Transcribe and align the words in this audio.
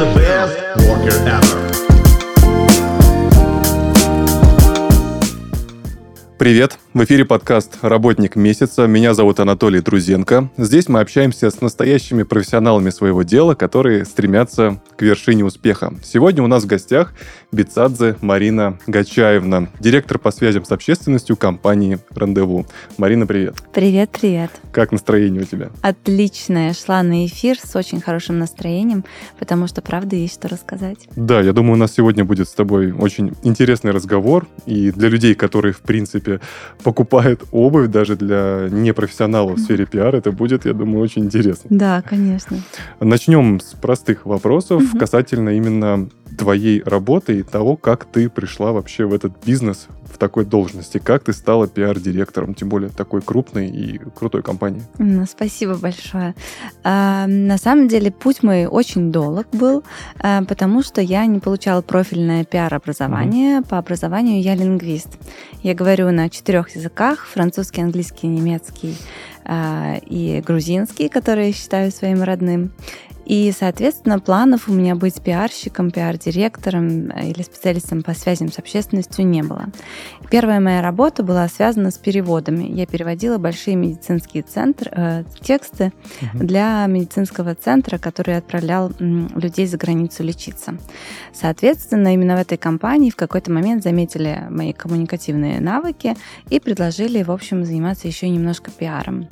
the 0.00 0.14
best 0.14 0.88
worker 0.88 1.28
ever. 1.28 1.69
Привет! 6.40 6.78
В 6.94 7.04
эфире 7.04 7.26
подкаст 7.26 7.76
«Работник 7.82 8.34
месяца». 8.34 8.86
Меня 8.86 9.12
зовут 9.12 9.40
Анатолий 9.40 9.80
Друзенко. 9.80 10.50
Здесь 10.56 10.88
мы 10.88 11.00
общаемся 11.00 11.50
с 11.50 11.60
настоящими 11.60 12.22
профессионалами 12.22 12.88
своего 12.88 13.22
дела, 13.22 13.54
которые 13.54 14.06
стремятся 14.06 14.80
к 14.96 15.02
вершине 15.02 15.44
успеха. 15.44 15.92
Сегодня 16.02 16.42
у 16.42 16.46
нас 16.46 16.64
в 16.64 16.66
гостях 16.66 17.12
Бицадзе 17.52 18.16
Марина 18.22 18.78
Гачаевна, 18.86 19.68
директор 19.80 20.18
по 20.18 20.30
связям 20.30 20.64
с 20.64 20.72
общественностью 20.72 21.36
компании 21.36 21.98
«Рандеву». 22.14 22.66
Марина, 22.96 23.26
привет! 23.26 23.56
Привет, 23.74 24.08
привет! 24.18 24.50
Как 24.72 24.92
настроение 24.92 25.42
у 25.42 25.44
тебя? 25.44 25.68
Отличное. 25.82 26.72
Шла 26.72 27.02
на 27.02 27.26
эфир 27.26 27.58
с 27.62 27.76
очень 27.76 28.00
хорошим 28.00 28.38
настроением, 28.38 29.04
потому 29.38 29.66
что, 29.66 29.82
правда, 29.82 30.16
есть 30.16 30.34
что 30.34 30.48
рассказать. 30.48 31.06
Да, 31.16 31.42
я 31.42 31.52
думаю, 31.52 31.74
у 31.74 31.76
нас 31.76 31.92
сегодня 31.92 32.24
будет 32.24 32.48
с 32.48 32.52
тобой 32.52 32.92
очень 32.92 33.32
интересный 33.42 33.92
разговор. 33.92 34.46
И 34.64 34.90
для 34.90 35.10
людей, 35.10 35.34
которые, 35.34 35.74
в 35.74 35.80
принципе, 35.80 36.29
покупают 36.84 37.44
обувь 37.50 37.88
даже 37.88 38.16
для 38.16 38.68
непрофессионалов 38.70 39.58
в 39.58 39.62
сфере 39.62 39.86
пиар, 39.86 40.14
это 40.14 40.32
будет, 40.32 40.66
я 40.66 40.72
думаю, 40.72 41.00
очень 41.02 41.24
интересно. 41.24 41.66
Да, 41.70 42.02
конечно. 42.02 42.58
Начнем 43.00 43.60
с 43.60 43.74
простых 43.74 44.26
вопросов 44.26 44.82
угу. 44.82 44.98
касательно 44.98 45.50
именно 45.50 46.08
твоей 46.38 46.82
работы 46.84 47.40
и 47.40 47.42
того, 47.42 47.76
как 47.76 48.04
ты 48.04 48.28
пришла 48.28 48.72
вообще 48.72 49.04
в 49.04 49.12
этот 49.12 49.32
бизнес 49.44 49.88
в 50.12 50.18
такой 50.18 50.44
должности, 50.44 50.98
как 50.98 51.24
ты 51.24 51.32
стала 51.32 51.66
пиар-директором, 51.66 52.54
тем 52.54 52.68
более 52.68 52.90
такой 52.90 53.22
крупной 53.22 53.68
и 53.68 53.98
крутой 53.98 54.42
компании. 54.42 54.82
Спасибо 55.28 55.76
большое. 55.76 56.34
А, 56.82 57.26
на 57.26 57.58
самом 57.58 57.88
деле 57.88 58.10
путь 58.10 58.42
мой 58.42 58.66
очень 58.66 59.12
долг 59.12 59.46
был, 59.52 59.84
а, 60.18 60.42
потому 60.44 60.82
что 60.82 61.00
я 61.00 61.26
не 61.26 61.38
получала 61.38 61.82
профильное 61.82 62.44
пиар-образование. 62.44 63.60
Угу. 63.60 63.68
По 63.68 63.78
образованию 63.78 64.42
я 64.42 64.54
лингвист. 64.54 65.18
Я 65.62 65.74
говорю 65.74 66.10
на 66.10 66.28
четырех 66.28 66.74
языках: 66.74 67.26
французский, 67.26 67.82
английский, 67.82 68.26
немецкий 68.26 68.96
а, 69.44 69.96
и 70.06 70.42
грузинский, 70.46 71.08
который 71.08 71.48
я 71.48 71.52
считаю 71.52 71.90
своим 71.90 72.22
родным. 72.22 72.72
И, 73.30 73.52
соответственно, 73.56 74.18
планов 74.18 74.68
у 74.68 74.72
меня 74.72 74.96
быть 74.96 75.22
пиарщиком, 75.22 75.92
пиар-директором 75.92 77.12
э, 77.12 77.28
или 77.30 77.42
специалистом 77.44 78.02
по 78.02 78.12
связям 78.12 78.50
с 78.50 78.58
общественностью 78.58 79.24
не 79.24 79.44
было. 79.44 79.66
Первая 80.32 80.58
моя 80.58 80.82
работа 80.82 81.22
была 81.22 81.46
связана 81.46 81.92
с 81.92 81.96
переводами. 81.96 82.64
Я 82.64 82.86
переводила 82.86 83.38
большие 83.38 83.76
медицинские 83.76 84.42
центры, 84.42 84.90
э, 84.92 85.24
тексты 85.42 85.92
угу. 86.20 86.44
для 86.44 86.84
медицинского 86.88 87.54
центра, 87.54 87.98
который 87.98 88.36
отправлял 88.36 88.90
людей 88.98 89.68
за 89.68 89.76
границу 89.76 90.24
лечиться. 90.24 90.74
Соответственно, 91.32 92.12
именно 92.12 92.34
в 92.34 92.40
этой 92.40 92.58
компании 92.58 93.10
в 93.10 93.16
какой-то 93.16 93.52
момент 93.52 93.84
заметили 93.84 94.42
мои 94.50 94.72
коммуникативные 94.72 95.60
навыки 95.60 96.16
и 96.48 96.58
предложили, 96.58 97.22
в 97.22 97.30
общем, 97.30 97.64
заниматься 97.64 98.08
еще 98.08 98.28
немножко 98.28 98.72
пиаром. 98.72 99.28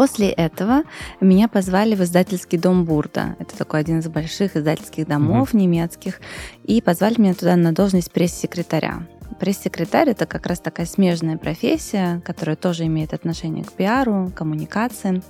После 0.00 0.30
этого 0.30 0.84
меня 1.20 1.46
позвали 1.46 1.94
в 1.94 2.00
издательский 2.00 2.56
дом 2.56 2.86
Бурда. 2.86 3.36
Это 3.38 3.54
такой 3.54 3.80
один 3.80 3.98
из 3.98 4.08
больших 4.08 4.56
издательских 4.56 5.06
домов 5.06 5.52
mm-hmm. 5.52 5.58
немецких. 5.58 6.20
И 6.64 6.80
позвали 6.80 7.20
меня 7.20 7.34
туда 7.34 7.54
на 7.56 7.74
должность 7.74 8.10
пресс-секретаря. 8.10 9.06
Пресс-секретарь— 9.38 10.08
это 10.10 10.24
как 10.24 10.46
раз 10.46 10.58
такая 10.58 10.86
смежная 10.86 11.36
профессия, 11.36 12.22
которая 12.24 12.56
тоже 12.56 12.86
имеет 12.86 13.12
отношение 13.12 13.62
к 13.62 13.72
пиару, 13.72 14.32
коммуникациям. 14.34 15.22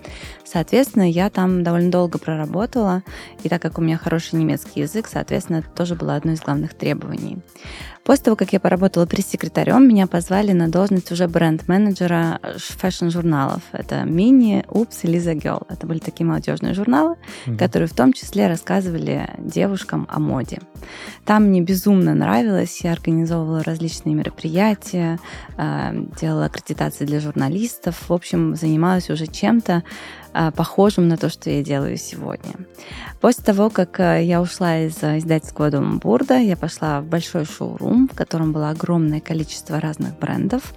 Соответственно, 0.45 1.11
я 1.11 1.31
там 1.31 1.65
довольно 1.65 1.91
долго 1.91 2.19
проработала, 2.19 3.03
и 3.43 3.49
так 3.49 3.61
как 3.61 3.79
у 3.79 3.83
меня 3.83 3.99
хороший 3.99 4.37
немецкий 4.37 4.83
язык, 4.83 5.09
соответственно, 5.11 5.59
это 5.59 5.71
тоже 5.71 5.97
было 5.97 6.15
одно 6.15 6.31
из 6.31 6.41
главных 6.41 6.75
требований. 6.75 7.39
После 8.05 8.25
того, 8.25 8.37
как 8.37 8.53
я 8.53 8.61
поработала 8.61 9.07
пресс-секретарем, 9.07 9.87
меня 9.87 10.07
позвали 10.07 10.53
на 10.53 10.69
должность 10.69 11.13
уже 11.13 11.29
бренд-менеджера 11.29 12.41
фэшн-журналов. 12.57 13.63
Это 13.73 14.05
Mini, 14.05 14.65
Oops 14.69 15.05
и 15.05 15.07
Lisa 15.07 15.35
Girl. 15.35 15.63
Это 15.69 15.87
были 15.87 15.99
такие 15.99 16.27
молодежные 16.27 16.75
журналы, 16.75 17.17
mm-hmm. 17.47 17.59
которые 17.59 17.89
в 17.89 17.95
том 17.95 18.13
числе 18.13 18.49
рассказывали 18.49 19.29
девушкам 19.39 20.07
о 20.11 20.19
моде. 20.19 20.61
Там 21.25 21.45
мне 21.45 21.61
безумно 21.61 22.15
нравилось. 22.15 22.81
Я 22.83 22.93
организовывала 22.93 23.63
различные 23.63 24.15
мероприятия, 24.15 25.19
а, 25.57 25.93
делала 26.21 26.47
аккредитации 26.47 27.05
для 27.05 27.21
журналистов. 27.21 28.09
В 28.09 28.13
общем, 28.13 28.57
занималась 28.57 29.11
уже 29.11 29.27
чем-то, 29.27 29.85
похожим 30.57 31.09
на 31.09 31.17
то, 31.17 31.29
что 31.29 31.51
я 31.51 31.63
делаю 31.63 31.97
сегодня. 31.97 32.55
После 33.21 33.45
того, 33.45 33.69
как 33.69 34.01
э, 34.01 34.25
я 34.25 34.41
ушла 34.41 34.79
из 34.79 35.03
э, 35.03 35.19
издательского 35.19 35.71
дома 35.71 35.99
Бурда, 35.99 36.39
я 36.39 36.57
пошла 36.57 37.03
в 37.03 37.05
большой 37.05 37.45
шоурум, 37.45 38.09
в 38.09 38.17
котором 38.17 38.53
было 38.53 38.71
огромное 38.71 39.21
количество 39.21 39.79
разных 39.79 40.19
брендов, 40.19 40.73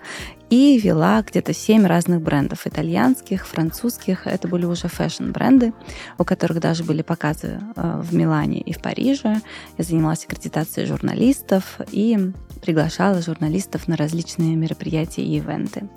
и 0.49 0.77
вела 0.77 1.23
где-то 1.23 1.53
семь 1.53 1.85
разных 1.85 2.21
брендов, 2.21 2.67
итальянских, 2.67 3.47
французских. 3.47 4.27
Это 4.27 4.49
были 4.49 4.65
уже 4.65 4.89
фэшн-бренды, 4.89 5.73
у 6.17 6.25
которых 6.25 6.59
даже 6.59 6.83
были 6.83 7.01
показы 7.01 7.61
э, 7.75 8.01
в 8.03 8.13
Милане 8.13 8.59
и 8.59 8.73
в 8.73 8.81
Париже. 8.81 9.41
Я 9.77 9.83
занималась 9.83 10.25
аккредитацией 10.25 10.85
журналистов 10.85 11.79
и 11.91 12.33
приглашала 12.61 13.21
журналистов 13.21 13.87
на 13.87 13.95
различные 13.95 14.57
мероприятия 14.57 15.23
и 15.23 15.37
ивенты. 15.37 15.87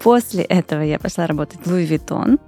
После 0.00 0.42
этого 0.44 0.82
я 0.82 0.98
пошла 0.98 1.26
работать 1.26 1.60
в 1.64 1.72
Louis 1.72 1.88
Vuitton, 1.88 2.38
Э, 2.38 2.47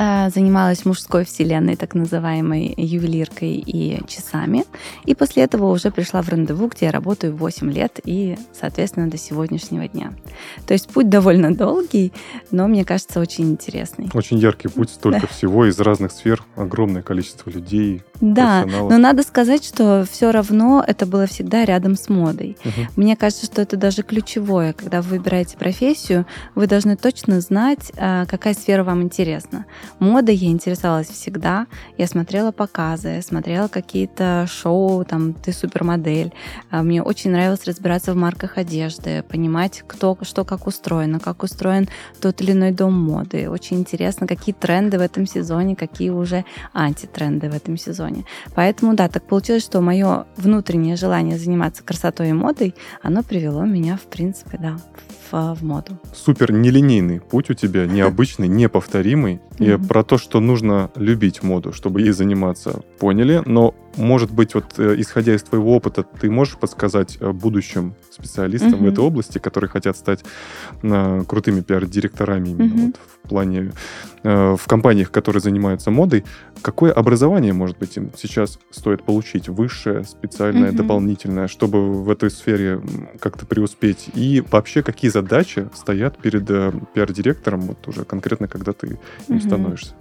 занималась 0.00 0.86
мужской 0.86 1.24
вселенной, 1.24 1.76
так 1.76 1.94
называемой 1.94 2.74
ювелиркой 2.76 3.56
и 3.56 4.00
часами. 4.08 4.64
И 5.04 5.14
после 5.14 5.42
этого 5.42 5.70
уже 5.70 5.90
пришла 5.90 6.22
в 6.22 6.28
рандеву, 6.28 6.68
где 6.68 6.86
я 6.86 6.92
работаю 6.92 7.36
8 7.36 7.70
лет 7.70 8.00
и, 8.04 8.38
соответственно, 8.58 9.10
до 9.10 9.18
сегодняшнего 9.18 9.86
дня. 9.88 10.12
То 10.66 10.72
есть 10.72 10.88
путь 10.88 11.08
довольно 11.10 11.54
долгий, 11.54 12.12
но, 12.50 12.66
мне 12.66 12.84
кажется, 12.84 13.20
очень 13.20 13.50
интересный. 13.50 14.08
Очень 14.14 14.38
яркий 14.38 14.68
путь, 14.74 14.90
столько 14.90 15.26
всего 15.26 15.66
из 15.66 15.78
разных 15.78 16.12
сфер, 16.12 16.42
огромное 16.56 17.02
количество 17.02 17.50
людей. 17.50 18.02
Да, 18.20 18.66
но 18.66 18.98
надо 18.98 19.22
сказать, 19.22 19.64
что 19.64 20.06
все 20.10 20.30
равно 20.30 20.84
это 20.86 21.06
было 21.06 21.26
всегда 21.26 21.64
рядом 21.64 21.96
с 21.96 22.08
модой. 22.08 22.56
Угу. 22.64 22.86
Мне 22.96 23.16
кажется, 23.16 23.46
что 23.46 23.62
это 23.62 23.76
даже 23.76 24.02
ключевое. 24.02 24.72
Когда 24.72 25.02
вы 25.02 25.18
выбираете 25.18 25.56
профессию, 25.56 26.26
вы 26.54 26.66
должны 26.66 26.96
точно 26.96 27.40
знать, 27.40 27.92
э, 27.96 28.24
какая 28.26 28.54
сфера 28.54 28.84
вам 28.84 29.02
интересна. 29.02 29.66
Модой 29.98 30.34
я 30.34 30.48
интересовалась 30.48 31.08
всегда. 31.08 31.66
Я 31.98 32.06
смотрела 32.06 32.52
показы, 32.52 33.20
смотрела 33.22 33.68
какие-то 33.68 34.46
шоу, 34.48 35.04
там, 35.04 35.34
ты 35.34 35.52
супермодель. 35.52 36.32
А, 36.70 36.82
мне 36.82 37.02
очень 37.02 37.30
нравилось 37.30 37.64
разбираться 37.66 38.12
в 38.12 38.16
марках 38.16 38.58
одежды, 38.58 39.22
понимать, 39.22 39.82
кто, 39.86 40.16
что 40.22 40.44
как 40.44 40.66
устроено, 40.66 41.20
как 41.20 41.42
устроен 41.42 41.88
тот 42.20 42.40
или 42.40 42.52
иной 42.52 42.72
дом 42.72 42.94
моды. 42.94 43.50
Очень 43.50 43.78
интересно, 43.80 44.26
какие 44.26 44.54
тренды 44.54 44.98
в 44.98 45.02
этом 45.02 45.26
сезоне, 45.26 45.76
какие 45.76 46.10
уже 46.10 46.44
антитренды 46.72 47.50
в 47.50 47.54
этом 47.54 47.76
сезоне. 47.76 48.24
Поэтому, 48.54 48.94
да, 48.94 49.08
так 49.08 49.24
получилось, 49.26 49.64
что 49.64 49.80
мое 49.80 50.26
внутреннее 50.36 50.96
желание 50.96 51.38
заниматься 51.38 51.82
красотой 51.82 52.30
и 52.30 52.32
модой, 52.32 52.74
оно 53.02 53.22
привело 53.22 53.64
меня, 53.64 53.96
в 53.96 54.06
принципе, 54.06 54.58
да, 54.58 54.76
в 55.32 55.62
моду. 55.62 55.98
Супер 56.14 56.52
нелинейный 56.52 57.20
путь 57.20 57.50
у 57.50 57.54
тебя, 57.54 57.86
необычный, 57.86 58.48
неповторимый. 58.48 59.40
И 59.58 59.76
про 59.76 60.02
то, 60.02 60.18
что 60.18 60.40
нужно 60.40 60.90
любить 60.96 61.42
моду, 61.42 61.72
чтобы 61.72 62.00
ей 62.00 62.12
заниматься, 62.12 62.80
поняли. 62.98 63.42
Но, 63.44 63.74
может 63.96 64.30
быть, 64.30 64.54
вот 64.54 64.78
э, 64.78 64.94
исходя 64.98 65.34
из 65.34 65.42
твоего 65.42 65.74
опыта, 65.74 66.02
ты 66.02 66.30
можешь 66.30 66.56
подсказать 66.56 67.16
э, 67.20 67.32
будущим 67.32 67.94
специалистам 68.10 68.74
mm-hmm. 68.74 68.90
в 68.90 68.92
этой 68.92 69.00
области, 69.00 69.38
которые 69.38 69.68
хотят 69.68 69.96
стать 69.96 70.24
э, 70.82 71.22
крутыми 71.26 71.60
пиар-директорами 71.60 72.50
именно 72.50 72.72
mm-hmm. 72.72 72.86
вот, 72.86 72.96
в 73.24 73.28
плане 73.28 73.72
э, 74.22 74.56
в 74.56 74.66
компаниях, 74.66 75.10
которые 75.10 75.40
занимаются 75.40 75.90
модой, 75.90 76.24
какое 76.62 76.92
образование, 76.92 77.52
может 77.52 77.78
быть, 77.78 77.96
им 77.96 78.10
сейчас 78.16 78.58
стоит 78.70 79.02
получить? 79.02 79.48
Высшее, 79.48 80.04
специальное, 80.04 80.70
mm-hmm. 80.70 80.76
дополнительное, 80.76 81.48
чтобы 81.48 81.92
в 81.92 82.10
этой 82.10 82.30
сфере 82.30 82.80
как-то 83.20 83.44
преуспеть? 83.44 84.08
И 84.14 84.42
вообще, 84.50 84.82
какие 84.82 85.10
задачи 85.10 85.68
стоят 85.74 86.16
перед 86.18 86.48
э, 86.48 86.72
пиар-директором, 86.94 87.60
вот 87.62 87.88
уже 87.88 88.04
конкретно, 88.04 88.46
когда 88.46 88.72
ты 88.72 88.98
им 89.28 89.40
становишься? 89.40 89.94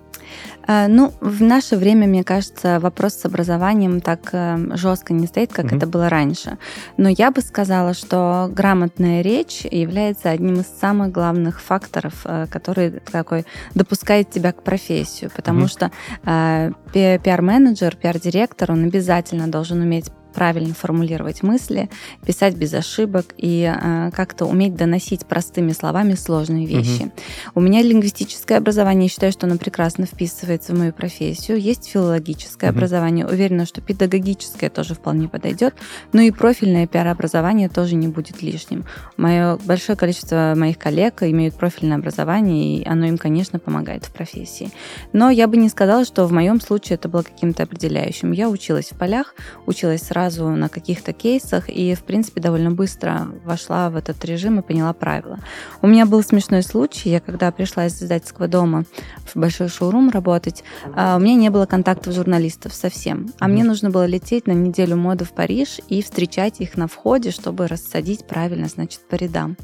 А, 0.68 0.88
ну, 0.88 1.14
в 1.20 1.42
наше 1.42 1.78
время, 1.78 2.08
мне 2.08 2.24
кажется, 2.24 2.80
вопрос 2.80 3.16
с 3.16 3.26
образованием 3.26 4.02
так 4.02 4.30
э, 4.34 4.58
жестко 4.76 5.14
не 5.14 5.26
стоит, 5.26 5.52
как 5.52 5.66
mm-hmm. 5.66 5.78
это 5.78 5.88
было 5.88 6.10
раньше. 6.10 6.58
Но 6.98 7.10
я 7.10 7.31
бы 7.31 7.42
сказала, 7.42 7.94
что 7.94 8.50
грамотная 8.52 9.22
речь 9.22 9.66
является 9.66 10.30
одним 10.30 10.60
из 10.60 10.68
самых 10.68 11.12
главных 11.12 11.60
факторов, 11.62 12.22
э, 12.26 12.46
который 12.52 12.92
такой 13.12 13.46
допускает 13.74 14.30
тебя 14.30 14.52
к 14.52 14.64
профессию, 14.64 15.31
потому 15.36 15.62
mm-hmm. 15.62 15.68
что 15.68 15.92
э, 16.26 16.72
пиар-менеджер, 16.94 17.96
пиар-директор, 17.96 18.72
он 18.72 18.84
обязательно 18.86 19.48
должен 19.48 19.82
уметь 19.82 20.12
правильно 20.39 20.74
формулировать 20.74 21.44
мысли, 21.44 21.89
писать 22.25 22.56
без 22.56 22.74
ошибок 22.74 23.25
и 23.36 23.69
э, 23.69 24.09
как-то 24.12 24.45
уметь 24.45 24.74
доносить 24.74 25.25
простыми 25.25 25.74
словами 25.74 26.13
сложные 26.13 26.65
вещи. 26.65 27.01
Угу. 27.01 27.12
У 27.56 27.59
меня 27.59 27.81
лингвистическое 27.81 28.57
образование, 28.57 29.07
я 29.07 29.09
считаю, 29.09 29.33
что 29.33 29.47
оно 29.47 29.57
прекрасно 29.57 30.06
вписывается 30.06 30.74
в 30.74 30.77
мою 30.80 30.94
профессию. 30.94 31.59
Есть 31.59 31.89
филологическое 31.89 32.69
угу. 32.69 32.77
образование, 32.77 33.27
уверена, 33.27 33.65
что 33.65 33.81
педагогическое 33.81 34.69
тоже 34.69 34.94
вполне 34.94 35.27
подойдет. 35.27 35.74
Ну 36.13 36.21
и 36.21 36.31
профильное 36.31 36.88
пиар-образование 36.88 37.68
тоже 37.68 37.95
не 37.95 38.07
будет 38.07 38.41
лишним. 38.41 38.86
Мое 39.18 39.57
большое 39.65 39.97
количество 39.97 40.53
моих 40.56 40.77
коллег 40.77 41.21
имеют 41.21 41.56
профильное 41.56 41.97
образование, 41.97 42.77
и 42.77 42.88
оно 42.88 43.07
им, 43.07 43.18
конечно, 43.18 43.59
помогает 43.59 44.06
в 44.06 44.13
профессии. 44.13 44.71
Но 45.12 45.30
я 45.30 45.50
бы 45.50 45.57
не 45.57 45.68
сказала, 45.68 46.06
что 46.06 46.25
в 46.25 46.31
моем 46.31 46.62
случае 46.62 46.95
это 46.95 47.09
было 47.09 47.24
каким-то 47.24 47.63
определяющим. 47.63 48.31
Я 48.31 48.47
училась 48.47 48.91
в 48.91 48.97
полях, 48.97 49.36
училась 49.65 50.03
сразу 50.03 50.29
на 50.38 50.70
каких-то 50.70 51.14
кейсах 51.14 51.70
и, 51.70 51.96
в 51.96 52.04
принципе, 52.04 52.42
довольно 52.42 52.72
быстро 52.72 53.28
вошла 53.44 53.90
в 53.90 53.96
этот 53.96 54.24
режим 54.26 54.60
и 54.60 54.64
поняла 54.64 54.94
правила. 54.94 55.40
У 55.81 55.88
меня 55.88 56.06
был 56.06 56.24
смешной 56.24 56.64
случай. 56.64 57.10
Я 57.10 57.20
когда 57.20 57.52
пришла 57.52 57.86
из 57.86 58.02
издательского 58.02 58.48
дома 58.48 58.86
в 59.26 59.36
большой 59.36 59.70
шоурум 59.70 60.10
работать, 60.10 60.64
а, 60.96 61.18
у 61.18 61.20
меня 61.20 61.36
не 61.36 61.50
было 61.50 61.66
контактов 61.66 62.14
журналистов 62.14 62.74
совсем. 62.74 63.31
А 63.40 63.48
мне 63.48 63.64
нужно 63.64 63.90
было 63.90 64.06
лететь 64.06 64.48
на 64.48 64.52
неделю 64.52 64.96
моды 64.98 65.26
в 65.26 65.31
Париж 65.31 65.80
и 65.88 66.02
встречать 66.02 66.62
их 66.62 66.78
на 66.78 66.88
входе, 66.88 67.32
чтобы 67.32 67.68
рассадить 67.68 68.28
правильно, 68.28 68.68
значит, 68.68 69.02
по 69.08 69.16
рядам. 69.16 69.58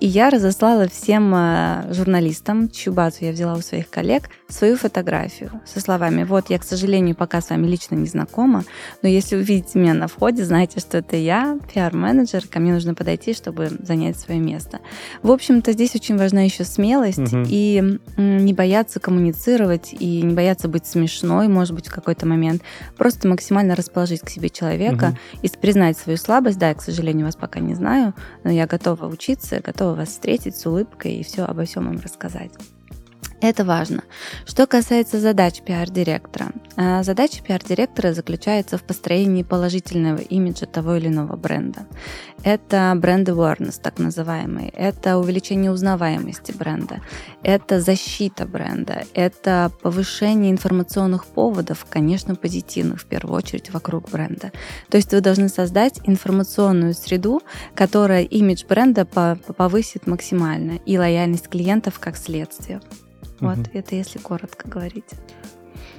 И 0.00 0.06
я 0.06 0.30
разослала 0.30 0.88
всем 0.88 1.32
а, 1.34 1.86
журналистам, 1.90 2.70
чью 2.70 2.92
базу 2.92 3.18
я 3.20 3.32
взяла 3.32 3.54
у 3.54 3.60
своих 3.60 3.88
коллег, 3.90 4.30
свою 4.54 4.76
фотографию 4.76 5.60
со 5.64 5.80
словами 5.80 6.24
«Вот, 6.24 6.50
я, 6.50 6.58
к 6.58 6.64
сожалению, 6.64 7.14
пока 7.14 7.40
с 7.40 7.50
вами 7.50 7.66
лично 7.66 7.94
не 7.96 8.06
знакома, 8.06 8.64
но 9.02 9.08
если 9.08 9.36
увидите 9.36 9.78
меня 9.78 9.94
на 9.94 10.08
входе, 10.08 10.44
знайте, 10.44 10.80
что 10.80 10.98
это 10.98 11.16
я, 11.16 11.58
пиар-менеджер, 11.72 12.46
ко 12.48 12.60
мне 12.60 12.72
нужно 12.72 12.94
подойти, 12.94 13.34
чтобы 13.34 13.70
занять 13.80 14.18
свое 14.18 14.40
место». 14.40 14.80
В 15.22 15.30
общем-то, 15.30 15.72
здесь 15.72 15.94
очень 15.94 16.16
важна 16.16 16.42
еще 16.42 16.64
смелость 16.64 17.18
угу. 17.18 17.44
и 17.46 17.98
не 18.16 18.52
бояться 18.52 19.00
коммуницировать, 19.00 19.92
и 19.92 20.22
не 20.22 20.34
бояться 20.34 20.68
быть 20.68 20.86
смешной, 20.86 21.48
может 21.48 21.74
быть, 21.74 21.88
в 21.88 21.94
какой-то 21.94 22.26
момент. 22.26 22.62
Просто 22.96 23.28
максимально 23.28 23.74
расположить 23.74 24.20
к 24.20 24.28
себе 24.28 24.50
человека 24.50 25.16
угу. 25.32 25.40
и 25.42 25.48
признать 25.48 25.98
свою 25.98 26.18
слабость. 26.18 26.58
Да, 26.58 26.68
я, 26.68 26.74
к 26.74 26.82
сожалению, 26.82 27.26
вас 27.26 27.36
пока 27.36 27.60
не 27.60 27.74
знаю, 27.74 28.14
но 28.44 28.50
я 28.50 28.66
готова 28.66 29.06
учиться, 29.06 29.60
готова 29.60 29.94
вас 29.94 30.10
встретить 30.10 30.56
с 30.56 30.66
улыбкой 30.66 31.16
и 31.16 31.24
все 31.24 31.44
обо 31.44 31.64
всем 31.64 31.86
вам 31.86 31.98
рассказать. 32.00 32.52
Это 33.44 33.62
важно. 33.62 34.04
Что 34.46 34.66
касается 34.66 35.20
задач 35.20 35.60
пиар-директора. 35.60 36.52
А, 36.76 37.02
задача 37.02 37.42
пиар-директора 37.42 38.14
заключается 38.14 38.78
в 38.78 38.84
построении 38.84 39.42
положительного 39.42 40.16
имиджа 40.16 40.64
того 40.64 40.94
или 40.94 41.08
иного 41.08 41.36
бренда. 41.36 41.86
Это 42.42 42.94
бренд 42.96 43.28
awareness, 43.28 43.78
так 43.82 43.98
называемый. 43.98 44.68
Это 44.68 45.18
увеличение 45.18 45.70
узнаваемости 45.70 46.52
бренда. 46.52 47.02
Это 47.42 47.82
защита 47.82 48.46
бренда. 48.46 49.04
Это 49.12 49.70
повышение 49.82 50.50
информационных 50.50 51.26
поводов, 51.26 51.84
конечно, 51.86 52.36
позитивных, 52.36 53.02
в 53.02 53.04
первую 53.04 53.36
очередь, 53.36 53.74
вокруг 53.74 54.08
бренда. 54.10 54.52
То 54.88 54.96
есть 54.96 55.12
вы 55.12 55.20
должны 55.20 55.50
создать 55.50 56.00
информационную 56.04 56.94
среду, 56.94 57.42
которая 57.74 58.22
имидж 58.22 58.64
бренда 58.66 59.04
повысит 59.04 60.06
максимально 60.06 60.78
и 60.86 60.96
лояльность 60.96 61.48
клиентов 61.48 61.98
как 61.98 62.16
следствие. 62.16 62.80
Вот, 63.44 63.58
угу. 63.58 63.70
это 63.72 63.94
если 63.94 64.18
коротко 64.18 64.68
говорить. 64.68 65.10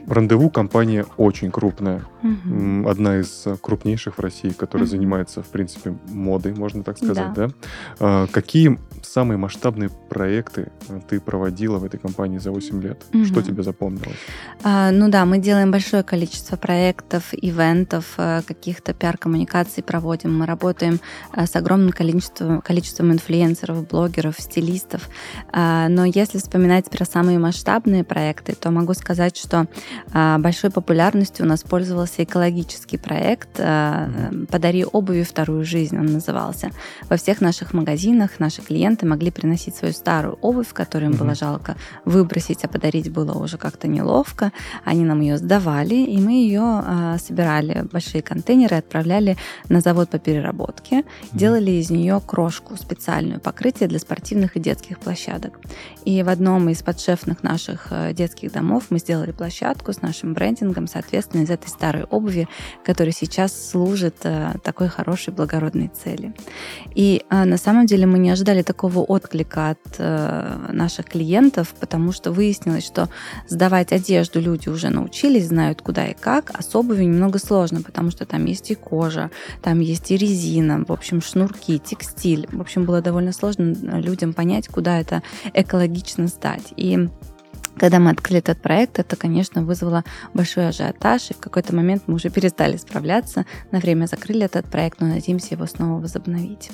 Рандеву 0.08 0.50
компания 0.50 1.06
очень 1.18 1.52
крупная. 1.52 2.04
Угу. 2.22 2.88
Одна 2.88 3.20
из 3.20 3.48
крупнейших 3.62 4.18
в 4.18 4.22
России, 4.22 4.50
которая 4.50 4.86
угу. 4.86 4.92
занимается, 4.92 5.42
в 5.42 5.48
принципе, 5.48 5.98
модой, 6.10 6.54
можно 6.54 6.84
так 6.84 6.98
сказать, 6.98 7.34
да? 7.34 7.48
да? 7.48 7.54
А, 8.00 8.28
какие 8.28 8.80
самые 9.06 9.38
масштабные 9.38 9.90
проекты 10.10 10.72
э, 10.90 11.00
ты 11.08 11.20
проводила 11.20 11.78
в 11.78 11.84
этой 11.84 12.00
компании 12.00 12.38
за 12.38 12.52
8 12.52 12.82
лет? 12.82 13.04
Угу. 13.14 13.26
Что 13.26 13.42
тебе 13.42 13.64
запомнилось? 13.64 14.18
А, 14.64 14.92
ну 14.92 15.10
да, 15.10 15.26
мы 15.26 15.38
делаем 15.38 15.72
большое 15.72 16.04
количество 16.04 16.58
проектов, 16.58 17.34
ивентов, 17.34 18.14
э, 18.18 18.42
каких-то 18.46 18.94
пиар-коммуникаций 18.94 19.84
проводим. 19.84 20.38
Мы 20.38 20.46
работаем 20.46 21.00
э, 21.34 21.46
с 21.46 21.56
огромным 21.56 21.92
количеством, 21.92 22.62
количеством 22.62 23.12
инфлюенсеров, 23.12 23.88
блогеров, 23.88 24.40
стилистов. 24.40 25.10
А, 25.52 25.88
но 25.90 26.06
если 26.06 26.38
вспоминать 26.38 26.90
про 26.90 27.06
самые 27.06 27.40
масштабные 27.40 28.04
проекты, 28.04 28.54
то 28.54 28.72
могу 28.72 28.94
сказать, 28.94 29.38
что 29.38 29.68
а, 30.14 30.38
большой 30.40 30.72
популярностью 30.72 31.46
у 31.46 31.50
нас 31.50 31.64
пользовался 31.64 32.24
экологический 32.24 32.98
проект 32.98 33.50
«Подари 33.56 34.86
обуви 34.86 35.24
вторую 35.24 35.64
жизнь», 35.66 35.98
он 35.98 36.06
назывался. 36.06 36.72
Во 37.10 37.18
всех 37.18 37.42
наших 37.42 37.74
магазинах 37.74 38.40
наши 38.40 38.62
клиенты 38.62 38.95
могли 39.04 39.32
приносить 39.32 39.76
свою 39.76 39.94
старую 39.94 40.38
обувь, 40.42 40.74
которую 40.74 41.12
им 41.12 41.18
было 41.18 41.36
жалко 41.36 41.76
выбросить, 42.06 42.64
а 42.64 42.68
подарить 42.68 43.12
было 43.12 43.34
уже 43.34 43.58
как-то 43.58 43.88
неловко. 43.88 44.52
Они 44.84 45.04
нам 45.04 45.22
ее 45.22 45.38
сдавали, 45.38 45.96
и 45.96 46.20
мы 46.20 46.34
ее 46.34 46.62
а, 46.64 47.18
собирали 47.18 47.82
в 47.82 47.92
большие 47.92 48.22
контейнеры, 48.22 48.76
отправляли 48.78 49.38
на 49.70 49.82
завод 49.82 50.10
по 50.10 50.20
переработке, 50.20 51.04
делали 51.34 51.72
из 51.72 51.90
нее 51.90 52.22
крошку 52.26 52.78
специальную, 52.78 53.40
покрытие 53.40 53.90
для 53.90 54.00
спортивных 54.00 54.56
и 54.56 54.60
детских 54.60 55.00
площадок. 55.00 55.60
И 56.06 56.22
в 56.24 56.30
одном 56.30 56.70
из 56.70 56.84
подшефных 56.84 57.42
наших 57.44 57.88
э, 57.90 58.14
детских 58.14 58.52
домов 58.52 58.86
мы 58.90 59.00
сделали 59.00 59.32
площадку 59.32 59.92
с 59.92 60.02
нашим 60.02 60.34
брендингом, 60.34 60.88
соответственно, 60.88 61.42
из 61.42 61.50
этой 61.50 61.68
старой 61.68 62.04
обуви, 62.04 62.48
которая 62.84 63.14
сейчас 63.14 63.70
служит 63.72 64.18
э, 64.24 64.54
такой 64.64 64.88
хорошей 64.88 65.34
благородной 65.34 65.88
цели. 65.88 66.34
И 66.94 67.24
а, 67.30 67.46
на 67.46 67.58
самом 67.58 67.86
деле 67.86 68.06
мы 68.06 68.20
не 68.20 68.30
ожидали 68.30 68.62
такого 68.62 68.85
отклика 68.88 69.72
от 69.72 69.80
э, 69.98 70.70
наших 70.72 71.06
клиентов, 71.06 71.74
потому 71.80 72.12
что 72.12 72.32
выяснилось, 72.32 72.86
что 72.86 73.10
сдавать 73.48 73.92
одежду 73.92 74.40
люди 74.40 74.70
уже 74.70 74.90
научились, 74.90 75.48
знают 75.48 75.82
куда 75.82 76.08
и 76.08 76.14
как, 76.14 76.52
а 76.54 76.62
с 76.62 76.76
обувью 76.76 77.08
немного 77.08 77.40
сложно, 77.40 77.82
потому 77.82 78.12
что 78.12 78.26
там 78.26 78.46
есть 78.46 78.72
и 78.72 78.76
кожа, 78.76 79.32
там 79.62 79.80
есть 79.80 80.12
и 80.12 80.18
резина, 80.18 80.84
в 80.86 80.92
общем, 80.92 81.22
шнурки, 81.22 81.80
текстиль. 81.80 82.48
В 82.52 82.62
общем, 82.62 82.86
было 82.86 83.02
довольно 83.02 83.32
сложно 83.32 84.00
людям 84.00 84.34
понять, 84.34 84.68
куда 84.68 85.00
это 85.00 85.24
экологично 85.54 86.28
сдать. 86.28 86.74
И 86.78 87.10
когда 87.78 88.00
мы 88.00 88.12
открыли 88.12 88.40
этот 88.40 88.62
проект, 88.62 89.00
это, 89.00 89.16
конечно, 89.16 89.64
вызвало 89.64 90.04
большой 90.34 90.70
ажиотаж, 90.70 91.32
и 91.32 91.34
в 91.34 91.38
какой-то 91.38 91.76
момент 91.76 92.04
мы 92.08 92.16
уже 92.16 92.30
перестали 92.30 92.78
справляться, 92.78 93.46
на 93.72 93.80
время 93.80 94.06
закрыли 94.06 94.46
этот 94.46 94.66
проект, 94.66 95.02
но 95.02 95.08
надеемся 95.08 95.56
его 95.56 95.66
снова 95.66 96.00
возобновить. 96.00 96.72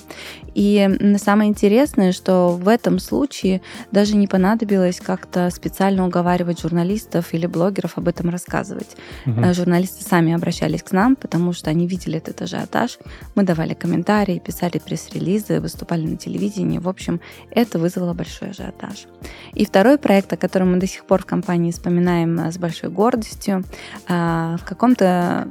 И 0.53 1.15
самое 1.17 1.49
интересное, 1.49 2.11
что 2.11 2.49
в 2.49 2.67
этом 2.67 2.99
случае 2.99 3.61
даже 3.91 4.15
не 4.15 4.27
понадобилось 4.27 4.99
как-то 4.99 5.49
специально 5.49 6.05
уговаривать 6.05 6.61
журналистов 6.61 7.33
или 7.33 7.45
блогеров 7.45 7.97
об 7.97 8.07
этом 8.07 8.29
рассказывать. 8.29 8.95
Угу. 9.25 9.53
Журналисты 9.53 10.03
сами 10.03 10.33
обращались 10.33 10.83
к 10.83 10.91
нам, 10.91 11.15
потому 11.15 11.53
что 11.53 11.69
они 11.69 11.87
видели 11.87 12.17
этот 12.17 12.41
ажиотаж, 12.41 12.99
мы 13.35 13.43
давали 13.43 13.73
комментарии, 13.73 14.39
писали 14.39 14.79
пресс-релизы, 14.79 15.59
выступали 15.59 16.05
на 16.05 16.17
телевидении. 16.17 16.79
В 16.79 16.89
общем, 16.89 17.21
это 17.49 17.79
вызвало 17.79 18.13
большой 18.13 18.51
ажиотаж. 18.51 19.05
И 19.53 19.65
второй 19.65 19.97
проект, 19.97 20.31
о 20.33 20.37
котором 20.37 20.71
мы 20.71 20.77
до 20.77 20.87
сих 20.91 21.05
пор 21.05 21.23
в 21.23 21.25
компании 21.25 21.71
вспоминаем 21.71 22.39
э, 22.39 22.51
с 22.51 22.57
большой 22.57 22.89
гордостью. 22.89 23.63
А, 24.07 24.57
в 24.57 24.65
каком-то 24.65 25.47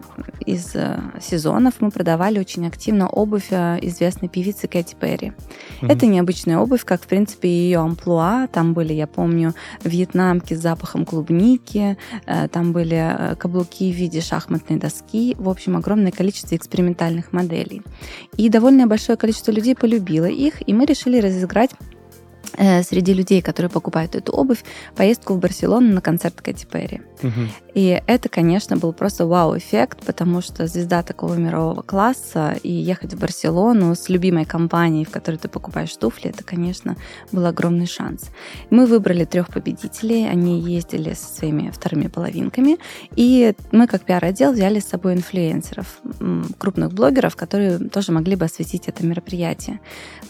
из 0.46 0.74
э, 0.74 1.00
сезонов 1.20 1.74
мы 1.80 1.90
продавали 1.90 2.38
очень 2.38 2.66
активно 2.66 3.08
обувь 3.08 3.48
э, 3.50 3.78
известной 3.82 4.28
певицы 4.28 4.68
Кэти 4.68 4.94
Перри. 4.94 5.32
Mm-hmm. 5.80 5.92
Это 5.92 6.06
необычная 6.06 6.58
обувь, 6.58 6.84
как, 6.84 7.02
в 7.02 7.06
принципе, 7.06 7.48
ее 7.48 7.80
амплуа. 7.80 8.48
Там 8.52 8.74
были, 8.74 8.92
я 8.92 9.06
помню, 9.06 9.54
вьетнамки 9.82 10.54
с 10.54 10.60
запахом 10.60 11.04
клубники, 11.04 11.96
там 12.52 12.72
были 12.72 13.36
каблуки 13.38 13.92
в 13.92 13.96
виде 13.96 14.20
шахматной 14.20 14.78
доски. 14.78 15.34
В 15.38 15.48
общем, 15.48 15.76
огромное 15.76 16.12
количество 16.12 16.54
экспериментальных 16.54 17.32
моделей. 17.32 17.82
И 18.36 18.48
довольно 18.48 18.86
большое 18.86 19.16
количество 19.16 19.52
людей 19.52 19.74
полюбило 19.74 20.26
их, 20.26 20.66
и 20.68 20.74
мы 20.74 20.84
решили 20.84 21.20
разыграть 21.20 21.70
среди 22.56 23.14
людей, 23.14 23.42
которые 23.42 23.70
покупают 23.70 24.14
эту 24.14 24.32
обувь, 24.32 24.64
поездку 24.96 25.34
в 25.34 25.38
Барселону 25.38 25.92
на 25.92 26.00
концерт 26.00 26.40
Кэти 26.40 26.66
Перри. 26.66 27.00
И 27.74 28.02
это, 28.06 28.28
конечно, 28.28 28.76
был 28.76 28.92
просто 28.92 29.26
вау-эффект, 29.26 30.00
потому 30.04 30.40
что 30.40 30.66
звезда 30.66 31.02
такого 31.02 31.34
мирового 31.34 31.82
класса 31.82 32.56
и 32.62 32.70
ехать 32.70 33.14
в 33.14 33.18
Барселону 33.18 33.94
с 33.94 34.08
любимой 34.08 34.44
компанией, 34.44 35.04
в 35.04 35.10
которой 35.10 35.36
ты 35.36 35.48
покупаешь 35.48 35.94
туфли, 35.96 36.30
это, 36.30 36.42
конечно, 36.42 36.96
был 37.32 37.46
огромный 37.46 37.86
шанс. 37.86 38.30
Мы 38.70 38.86
выбрали 38.86 39.24
трех 39.24 39.48
победителей, 39.48 40.28
они 40.28 40.60
ездили 40.60 41.14
со 41.14 41.32
своими 41.32 41.70
вторыми 41.70 42.08
половинками, 42.08 42.78
и 43.14 43.54
мы, 43.72 43.86
как 43.86 44.02
пиар-отдел, 44.02 44.52
взяли 44.52 44.80
с 44.80 44.88
собой 44.88 45.14
инфлюенсеров, 45.14 46.00
крупных 46.58 46.92
блогеров, 46.92 47.36
которые 47.36 47.78
тоже 47.78 48.12
могли 48.12 48.36
бы 48.36 48.46
осветить 48.46 48.88
это 48.88 49.06
мероприятие. 49.06 49.80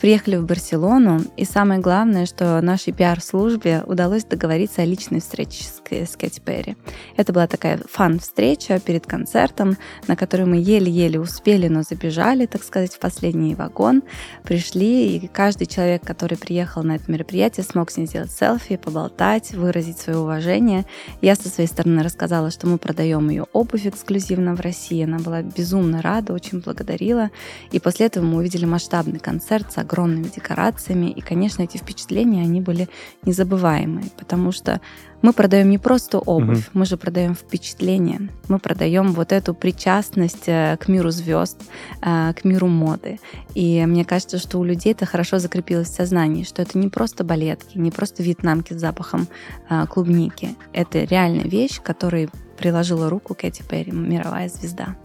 Приехали 0.01 0.37
в 0.37 0.45
Барселону, 0.45 1.21
и 1.37 1.45
самое 1.45 1.81
главное, 1.81 2.27
что 2.27 2.61
нашей 2.61 2.93
пиар-службе 2.93 3.83
удалось 3.87 4.25
договориться 4.25 4.83
о 4.83 4.85
личной 4.85 5.21
встрече 5.21 5.65
с 5.65 6.17
Кэти 6.17 6.41
Перри. 6.41 6.77
Это 7.17 7.33
была 7.33 7.47
такая 7.47 7.81
фан-встреча 7.91 8.81
перед 8.81 9.07
концертом, 9.07 9.77
на 10.09 10.17
которую 10.17 10.49
мы 10.49 10.57
еле-еле 10.57 11.21
успели, 11.21 11.69
но 11.69 11.83
забежали, 11.83 12.47
так 12.47 12.63
сказать, 12.63 12.95
в 12.95 12.99
последний 12.99 13.55
вагон. 13.55 14.03
Пришли, 14.43 15.17
и 15.17 15.29
каждый 15.29 15.67
человек, 15.67 16.03
который 16.03 16.39
приехал 16.39 16.83
на 16.83 16.97
это 16.97 17.11
мероприятие, 17.11 17.65
смог 17.65 17.91
с 17.91 17.97
ней 17.97 18.07
сделать 18.07 18.31
селфи, 18.31 18.77
поболтать, 18.77 19.53
выразить 19.53 19.99
свое 19.99 20.19
уважение. 20.19 20.87
Я 21.21 21.35
со 21.35 21.49
своей 21.49 21.69
стороны 21.69 22.03
рассказала, 22.03 22.51
что 22.51 22.67
мы 22.67 22.79
продаем 22.79 23.29
ее 23.29 23.47
обувь 23.53 23.87
эксклюзивно 23.87 24.55
в 24.55 24.61
России. 24.61 25.05
Она 25.05 25.19
была 25.19 25.43
безумно 25.43 26.03
рада, 26.03 26.33
очень 26.33 26.61
благодарила. 26.61 27.31
И 27.71 27.81
после 27.81 28.07
этого 28.07 28.25
мы 28.25 28.39
увидели 28.39 28.65
масштабный 28.65 29.19
концерт 29.19 29.73
с 29.73 29.79
огромными 29.79 30.29
декорациями. 30.35 31.11
И, 31.11 31.21
конечно, 31.21 31.63
эти 31.63 31.77
впечатления, 31.77 32.43
они 32.43 32.61
были 32.61 32.89
незабываемые, 33.23 34.11
потому 34.17 34.53
что 34.53 34.81
мы 35.23 35.33
продаем 35.33 35.71
не 35.71 35.79
просто 35.79 36.19
обувь, 36.19 36.69
угу. 36.69 36.79
мы 36.79 36.87
же 36.87 36.97
продаем 36.97 37.35
впечатление. 37.35 38.29
Мы 38.49 38.59
продаем 38.59 39.13
вот 39.13 39.33
эту 39.33 39.55
причастность 39.55 40.49
э, 40.49 40.77
к 40.79 40.89
миру 40.89 41.11
звезд, 41.11 41.61
э, 42.03 42.33
к 42.35 42.45
миру 42.45 42.69
моды. 42.69 43.21
И 43.55 43.85
мне 43.87 44.05
кажется, 44.05 44.39
что 44.39 44.59
у 44.59 44.65
людей 44.65 44.93
это 44.93 45.07
хорошо 45.07 45.39
закрепилось 45.39 45.89
в 45.89 45.95
сознании, 45.95 46.45
что 46.45 46.63
это 46.63 46.79
не 46.79 46.89
просто 46.89 47.25
балетки, 47.25 47.79
не 47.79 47.91
просто 47.91 48.23
вьетнамки 48.23 48.73
с 48.73 48.81
запахом 48.81 49.29
э, 49.69 49.87
клубники. 49.87 50.57
Это 50.73 51.05
реальная 51.05 51.45
вещь, 51.45 51.81
которой 51.83 52.31
приложила 52.57 53.09
руку 53.09 53.35
Кэти 53.35 53.63
Перри, 53.63 53.93
мировая 53.93 54.49
звезда. 54.49 54.97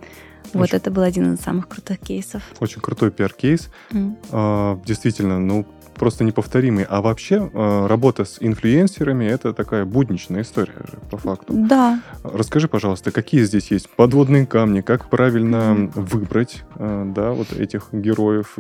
Очень, 0.50 0.60
вот 0.60 0.74
это 0.74 0.92
был 0.92 1.02
один 1.02 1.34
из 1.34 1.42
самых 1.42 1.68
крутых 1.68 2.00
кейсов. 2.00 2.44
Очень 2.60 2.82
крутой 2.82 3.12
пиар-кейс. 3.12 3.70
Mm. 3.92 4.16
А, 4.32 4.80
действительно, 4.86 5.40
ну, 5.40 5.66
просто 5.96 6.24
неповторимый. 6.24 6.86
А 6.88 7.02
вообще 7.02 7.50
э, 7.52 7.88
работа 7.88 8.26
с 8.26 8.38
инфлюенсерами 8.40 9.26
это 9.26 9.54
такая 9.54 9.86
будничная 9.86 10.42
история 10.42 10.74
же, 10.74 11.00
по 11.10 11.18
факту. 11.18 11.54
Да. 11.54 12.02
Расскажи, 12.24 12.68
пожалуйста, 12.68 13.12
какие 13.12 13.44
здесь 13.44 13.72
есть 13.72 13.90
подводные 13.90 14.46
камни, 14.46 14.82
как 14.82 15.10
правильно 15.10 15.56
mm-hmm. 15.56 15.92
выбрать 15.96 16.64
э, 16.76 17.12
да, 17.16 17.32
вот 17.32 17.52
этих 17.54 17.90
героев, 17.92 18.58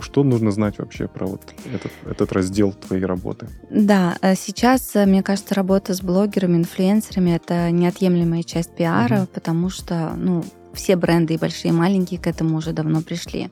что 0.00 0.24
нужно 0.24 0.50
знать 0.50 0.78
вообще 0.78 1.08
про 1.08 1.26
вот 1.26 1.42
этот, 1.72 1.92
этот 2.06 2.32
раздел 2.32 2.72
твоей 2.72 3.04
работы? 3.04 3.48
Да, 3.70 4.16
э, 4.20 4.34
сейчас, 4.34 4.94
мне 4.94 5.22
кажется, 5.22 5.54
работа 5.54 5.94
с 5.94 6.02
блогерами, 6.02 6.56
инфлюенсерами 6.56 7.30
это 7.30 7.70
неотъемлемая 7.70 8.42
часть 8.42 8.74
пиара, 8.74 9.14
mm-hmm. 9.14 9.28
потому 9.32 9.70
что, 9.70 10.12
ну, 10.16 10.44
все 10.78 10.96
бренды, 10.96 11.34
и 11.34 11.36
большие, 11.36 11.72
и 11.72 11.76
маленькие, 11.76 12.20
к 12.20 12.26
этому 12.26 12.56
уже 12.56 12.72
давно 12.72 13.02
пришли. 13.02 13.50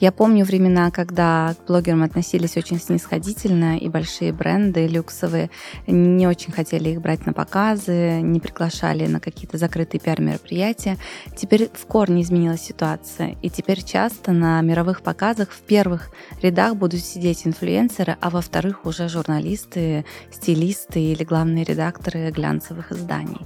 Я 0.00 0.12
помню 0.12 0.44
времена, 0.44 0.90
когда 0.90 1.54
к 1.54 1.66
блогерам 1.66 2.04
относились 2.04 2.56
очень 2.56 2.80
снисходительно, 2.80 3.76
и 3.76 3.88
большие 3.88 4.32
бренды 4.32 4.86
люксовые 4.86 5.50
не 5.88 6.26
очень 6.26 6.52
хотели 6.52 6.90
их 6.90 7.00
брать 7.00 7.26
на 7.26 7.32
показы, 7.32 8.20
не 8.22 8.38
приглашали 8.38 9.06
на 9.06 9.18
какие-то 9.18 9.58
закрытые 9.58 10.00
пиар-мероприятия. 10.00 10.96
Теперь 11.36 11.68
в 11.74 11.84
корне 11.86 12.22
изменилась 12.22 12.62
ситуация, 12.62 13.36
и 13.42 13.50
теперь 13.50 13.82
часто 13.82 14.30
на 14.30 14.60
мировых 14.60 15.02
показах 15.02 15.50
в 15.50 15.60
первых 15.62 16.10
рядах 16.40 16.76
будут 16.76 17.00
сидеть 17.00 17.44
инфлюенсеры, 17.44 18.16
а 18.20 18.30
во 18.30 18.40
вторых 18.40 18.86
уже 18.86 19.08
журналисты, 19.08 20.04
стилисты 20.30 21.00
или 21.00 21.24
главные 21.24 21.64
редакторы 21.64 22.30
глянцевых 22.30 22.92
изданий. 22.92 23.40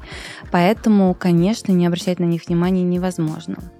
Поэтому, 0.51 1.17
конечно, 1.19 1.73
не 1.73 1.87
обращать 1.87 2.19
на 2.19 2.25
них 2.25 2.47
внимания 2.47 2.83
невозможно 2.83 3.22
возможно. 3.27 3.71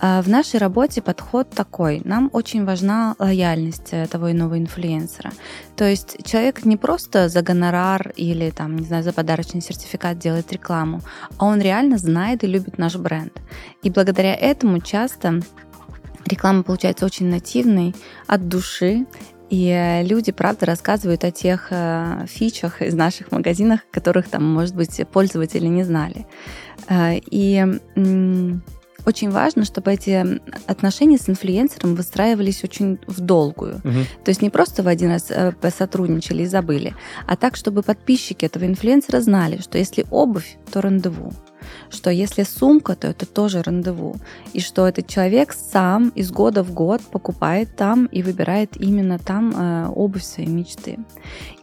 А 0.00 0.22
в 0.22 0.28
нашей 0.28 0.58
работе 0.58 1.02
подход 1.02 1.50
такой. 1.50 2.02
Нам 2.04 2.30
очень 2.32 2.64
важна 2.64 3.14
лояльность 3.18 3.92
того 4.10 4.32
иного 4.32 4.58
инфлюенсера. 4.58 5.32
То 5.76 5.84
есть 5.84 6.16
человек 6.24 6.64
не 6.64 6.76
просто 6.76 7.28
за 7.28 7.42
гонорар 7.42 8.12
или 8.16 8.50
там, 8.50 8.76
не 8.76 8.84
знаю, 8.84 9.02
за 9.02 9.12
подарочный 9.12 9.60
сертификат 9.60 10.18
делает 10.18 10.52
рекламу, 10.52 11.00
а 11.38 11.46
он 11.46 11.60
реально 11.60 11.98
знает 11.98 12.44
и 12.44 12.46
любит 12.48 12.78
наш 12.78 12.96
бренд. 12.96 13.32
И 13.82 13.90
благодаря 13.90 14.34
этому 14.34 14.80
часто 14.80 15.40
реклама 16.26 16.62
получается 16.62 17.04
очень 17.04 17.26
нативной, 17.26 17.94
от 18.26 18.48
души, 18.48 19.06
и 19.50 20.02
люди, 20.04 20.32
правда, 20.32 20.66
рассказывают 20.66 21.22
о 21.22 21.30
тех 21.30 21.68
э, 21.70 22.24
фичах 22.26 22.82
из 22.82 22.94
наших 22.94 23.30
магазинов, 23.30 23.80
которых 23.90 24.28
там, 24.28 24.42
может 24.42 24.74
быть, 24.74 25.00
пользователи 25.12 25.66
не 25.66 25.84
знали. 25.84 26.26
Э, 26.88 27.18
и 27.18 27.64
очень 29.06 29.30
важно, 29.30 29.64
чтобы 29.64 29.92
эти 29.92 30.40
отношения 30.66 31.18
с 31.18 31.28
инфлюенсером 31.28 31.94
выстраивались 31.94 32.64
очень 32.64 32.98
в 33.06 33.20
долгую. 33.20 33.76
Угу. 33.76 34.24
То 34.24 34.30
есть 34.30 34.42
не 34.42 34.50
просто 34.50 34.82
в 34.82 34.88
один 34.88 35.10
раз 35.10 35.30
э, 35.30 35.52
сотрудничали 35.76 36.42
и 36.42 36.46
забыли, 36.46 36.94
а 37.26 37.36
так, 37.36 37.56
чтобы 37.56 37.82
подписчики 37.82 38.44
этого 38.44 38.64
инфлюенсера 38.64 39.20
знали, 39.20 39.60
что 39.60 39.78
если 39.78 40.06
обувь, 40.10 40.56
то 40.72 40.80
рандеву 40.80 41.32
что 41.90 42.10
если 42.10 42.42
сумка, 42.42 42.94
то 42.94 43.08
это 43.08 43.26
тоже 43.26 43.62
рандеву, 43.62 44.16
и 44.52 44.60
что 44.60 44.86
этот 44.86 45.06
человек 45.06 45.52
сам 45.52 46.08
из 46.10 46.30
года 46.30 46.62
в 46.62 46.72
год 46.72 47.00
покупает 47.02 47.76
там 47.76 48.06
и 48.06 48.22
выбирает 48.22 48.76
именно 48.76 49.18
там 49.18 49.54
э, 49.56 49.88
обувь 49.88 50.24
своей 50.24 50.48
мечты. 50.48 50.98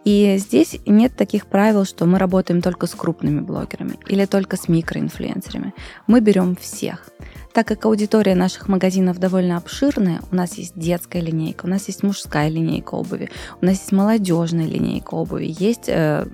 И 0.04 0.38
здесь 0.40 0.78
нет 0.86 1.16
таких 1.16 1.46
правил, 1.46 1.86
что 1.86 2.06
мы 2.06 2.18
работаем 2.18 2.62
только 2.62 2.88
с 2.88 2.96
крупными 2.96 3.40
блогерами 3.40 4.00
или 4.08 4.26
только 4.26 4.58
с 4.58 4.68
микроинфлюенсерами. 4.68 5.74
Мы 6.08 6.22
берем 6.22 6.56
всех. 6.56 7.10
Так 7.54 7.68
как 7.68 7.86
аудитория 7.86 8.34
наших 8.34 8.70
магазинов 8.70 9.20
довольно 9.20 9.58
обширная, 9.58 10.22
у 10.32 10.36
нас 10.36 10.54
есть 10.58 10.74
детская 10.76 11.22
линейка, 11.22 11.66
у 11.66 11.70
нас 11.70 11.88
есть 11.88 12.02
мужская 12.02 12.48
линейка 12.48 12.96
обуви, 12.96 13.30
у 13.62 13.66
нас 13.66 13.80
есть 13.80 13.92
молодежная 13.92 14.66
линейка 14.66 15.16
обуви, 15.16 15.54
есть 15.60 15.90
э, 15.90 16.26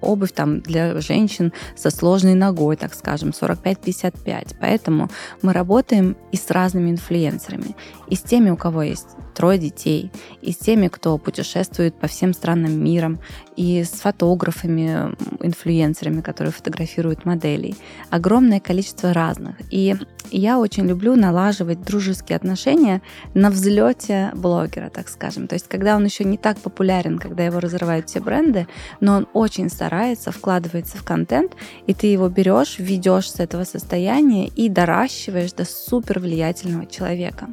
обувь 0.00 0.32
там 0.32 0.60
для 0.60 0.98
женщин 1.00 1.52
со 1.76 1.90
сложной 1.90 2.34
ногой, 2.34 2.76
так 2.76 2.94
скажем, 2.94 3.11
45-55. 3.14 4.56
Поэтому 4.60 5.08
мы 5.42 5.52
работаем 5.52 6.16
и 6.30 6.36
с 6.36 6.50
разными 6.50 6.90
инфлюенсерами, 6.90 7.76
и 8.08 8.14
с 8.14 8.22
теми, 8.22 8.50
у 8.50 8.56
кого 8.56 8.82
есть 8.82 9.08
трое 9.34 9.58
детей, 9.58 10.10
и 10.42 10.52
с 10.52 10.58
теми, 10.58 10.88
кто 10.88 11.18
путешествует 11.18 11.94
по 11.94 12.06
всем 12.06 12.34
странам 12.34 12.82
мира, 12.82 13.18
и 13.56 13.82
с 13.82 13.92
фотографами, 13.92 15.14
инфлюенсерами, 15.40 16.20
которые 16.20 16.52
фотографируют 16.52 17.24
моделей. 17.24 17.76
Огромное 18.10 18.60
количество 18.60 19.12
разных. 19.12 19.56
И 19.70 19.96
я 20.30 20.58
очень 20.58 20.86
люблю 20.86 21.16
налаживать 21.16 21.82
дружеские 21.82 22.36
отношения 22.36 23.02
на 23.34 23.50
взлете 23.50 24.30
блогера, 24.34 24.90
так 24.90 25.08
скажем. 25.08 25.46
То 25.46 25.54
есть, 25.54 25.68
когда 25.68 25.96
он 25.96 26.04
еще 26.04 26.24
не 26.24 26.36
так 26.36 26.58
популярен, 26.58 27.18
когда 27.18 27.44
его 27.44 27.60
разрывают 27.60 28.08
все 28.08 28.20
бренды, 28.20 28.66
но 29.00 29.16
он 29.16 29.28
очень 29.32 29.68
старается, 29.68 30.32
вкладывается 30.32 30.96
в 30.96 31.04
контент, 31.04 31.52
и 31.86 31.94
ты 31.94 32.06
его 32.06 32.28
берешь, 32.28 32.78
ведешь 32.78 33.30
с 33.30 33.40
этого 33.40 33.64
состояния 33.64 34.48
и 34.48 34.68
доращиваешь 34.68 35.52
до 35.52 35.64
супер 35.64 36.20
влиятельного 36.20 36.86
человека. 36.86 37.48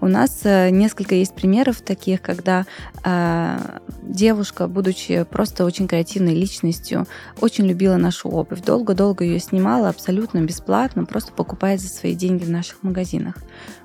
У 0.00 0.06
нас 0.06 0.40
э, 0.44 0.70
несколько 0.70 1.14
есть 1.14 1.34
примеров 1.34 1.80
таких, 1.80 2.22
когда 2.22 2.66
э, 3.04 3.58
девушка, 4.02 4.66
будучи 4.68 5.24
просто 5.24 5.64
очень 5.64 5.88
креативной 5.88 6.34
личностью, 6.34 7.06
очень 7.40 7.66
любила 7.66 7.96
нашу 7.96 8.28
обувь, 8.28 8.62
долго-долго 8.62 9.24
ее 9.24 9.38
снимала 9.38 9.88
абсолютно 9.88 10.40
бесплатно, 10.40 11.04
просто 11.04 11.32
покупая 11.32 11.78
за 11.78 11.88
свои 11.98 12.14
деньги 12.14 12.44
в 12.44 12.50
наших 12.50 12.82
магазинах. 12.82 13.36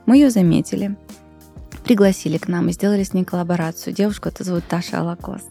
Мы 0.06 0.18
ее 0.18 0.30
заметили, 0.30 0.96
пригласили 1.84 2.38
к 2.38 2.48
нам 2.48 2.70
и 2.70 2.74
сделали 2.74 3.04
с 3.04 3.14
ней 3.14 3.24
коллаборацию. 3.24 3.94
Девушку 3.94 4.30
это 4.30 4.44
зовут 4.44 4.64
Таша 4.68 5.00
Алакос. 5.00 5.42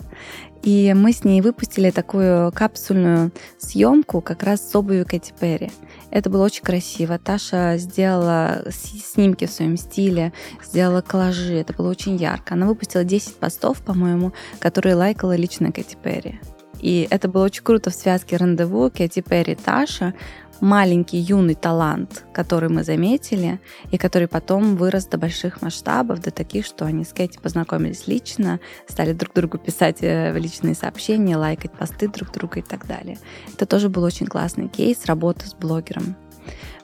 И 0.63 0.95
мы 0.95 1.13
с 1.13 1.25
ней 1.25 1.41
выпустили 1.41 1.91
такую 1.91 2.53
капсульную 2.53 3.33
съемку 3.59 4.21
как 4.21 4.45
раз 4.45 4.71
с 4.71 4.75
обувью 4.77 5.05
Кэти 5.05 5.35
Перри. 5.39 5.73
Это 6.11 6.31
было 6.31 6.45
очень 6.45 6.63
красиво. 6.63 7.19
Таша 7.19 7.77
сделала 7.79 8.65
снимки 8.71 9.47
в 9.47 9.51
своем 9.51 9.77
стиле, 9.77 10.33
сделала 10.65 11.01
коллажи. 11.01 11.55
Это 11.55 11.73
было 11.73 11.91
очень 11.91 12.15
ярко. 12.15 12.55
Она 12.55 12.67
выпустила 12.67 13.03
10 13.03 13.37
постов, 13.37 13.83
по-моему, 13.83 14.33
которые 14.61 14.95
лайкала 14.95 15.35
лично 15.35 15.73
Кэти 15.73 15.97
Перри. 16.01 16.39
И 16.79 17.09
это 17.11 17.29
было 17.29 17.45
очень 17.45 17.65
круто 17.65 17.91
в 17.91 17.95
связке 17.95 18.37
рандеву 18.37 18.89
Кэти 18.91 19.21
Перри 19.21 19.57
Таша 19.57 20.15
маленький 20.63 21.19
юный 21.19 21.57
талант, 21.57 22.25
который 22.33 22.69
мы 22.69 22.85
заметили, 22.85 23.61
и 23.91 23.99
который 23.99 24.29
потом 24.29 24.77
вырос 24.77 25.07
до 25.07 25.19
больших 25.19 25.61
масштабов, 25.61 26.21
до 26.21 26.31
таких, 26.31 26.65
что 26.65 26.87
они 26.87 27.05
с 27.05 27.09
Кэти 27.09 27.39
познакомились 27.43 28.07
лично, 28.07 28.61
стали 28.89 29.13
друг 29.13 29.35
другу 29.35 29.59
писать 29.59 29.99
э, 30.03 30.33
личные 30.39 30.77
сообщения, 30.77 31.37
лайкать 31.37 31.73
посты 31.73 32.07
друг 32.07 32.31
друга 32.31 32.61
и 32.61 32.63
так 32.63 32.87
далее. 32.87 33.19
Это 33.53 33.67
тоже 33.67 33.89
был 33.89 34.05
очень 34.05 34.27
классный 34.27 34.69
кейс 34.69 35.05
работы 35.07 35.49
с 35.49 35.55
блогером. 35.55 36.15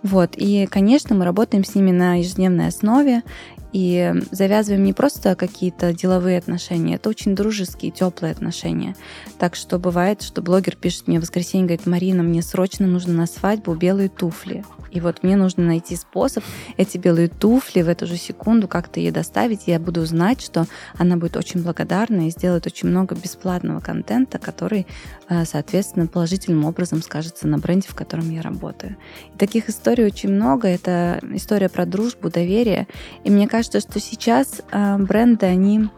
Вот, 0.03 0.33
и, 0.37 0.67
конечно, 0.67 1.15
мы 1.15 1.25
работаем 1.25 1.65
с 1.65 1.75
ними 1.75 1.91
на 1.91 2.17
ежедневной 2.17 2.69
основе, 2.69 3.23
И 3.73 4.15
завязываем 4.31 4.85
не 4.85 4.93
просто 4.93 5.35
какие-то 5.35 5.93
деловые 5.93 6.39
отношения, 6.39 6.95
это 6.95 7.09
очень 7.09 7.35
дружеские, 7.35 7.91
теплые 7.91 8.33
отношения. 8.33 8.97
Так 9.39 9.57
что 9.57 9.79
бывает, 9.79 10.23
что 10.23 10.41
блогер 10.43 10.77
пишет 10.77 11.07
мне 11.07 11.19
в 11.19 11.23
воскресенье, 11.23 11.67
говорит, 11.67 11.87
Марина, 11.87 12.23
мне 12.23 12.43
срочно 12.43 12.87
нужно 12.87 13.13
на 13.13 13.27
свадьбу 13.27 13.75
белые 13.75 14.09
туфли. 14.09 14.65
И 14.91 15.01
вот 15.01 15.23
мне 15.23 15.37
нужно 15.37 15.65
найти 15.65 15.97
способ 15.97 16.43
эти 16.77 16.97
белые 16.97 17.29
туфли 17.29 17.83
в 17.83 17.89
эту 17.89 18.07
же 18.07 18.17
секунду 18.17 18.69
как-то 18.69 19.01
ей 19.01 19.11
доставить. 19.11 19.67
И 19.67 19.71
я 19.71 19.79
буду 19.79 20.05
знать, 20.07 20.41
что 20.41 20.67
она 20.97 21.17
будет 21.17 21.37
очень 21.37 21.63
благодарна 21.63 22.27
и 22.27 22.31
сделает 22.31 22.67
очень 22.67 22.89
много 22.89 23.15
бесплатного 23.15 23.81
контента, 23.81 24.39
который, 24.39 24.87
э, 25.29 25.45
соответственно, 25.45 26.07
положительным 26.07 26.65
образом 26.65 27.03
скажется 27.03 27.47
на 27.47 27.59
бренде, 27.59 27.89
в 27.89 27.95
котором 27.95 28.31
я 28.31 28.41
работаю. 28.41 28.97
И 29.35 29.39
таких 29.39 29.69
историй 29.69 30.05
очень 30.05 30.31
много. 30.31 30.69
Это 30.69 31.21
история 31.33 31.69
про 31.69 31.85
дружбу, 31.85 32.31
доверие. 32.31 32.89
И 33.25 33.31
мне 33.31 33.47
кажется, 33.47 33.58
что 33.63 34.01
сейчас 34.01 34.63
э, 34.71 34.97
бренды, 34.99 35.47
они 35.47 35.89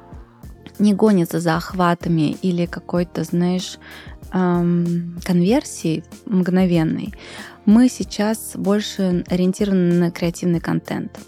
не 0.79 0.95
гонятся 0.95 1.40
за 1.40 1.57
охватами 1.57 2.37
или 2.43 2.67
какой-то, 2.67 3.25
знаешь, 3.25 3.79
эм, 4.33 5.19
конверсией 5.25 6.05
мгновенной, 6.26 7.14
мы 7.67 7.88
сейчас 7.88 8.52
больше 8.55 9.25
ориентированы 9.29 9.95
на 9.95 10.11
креативный 10.11 10.61
контент. 10.61 11.19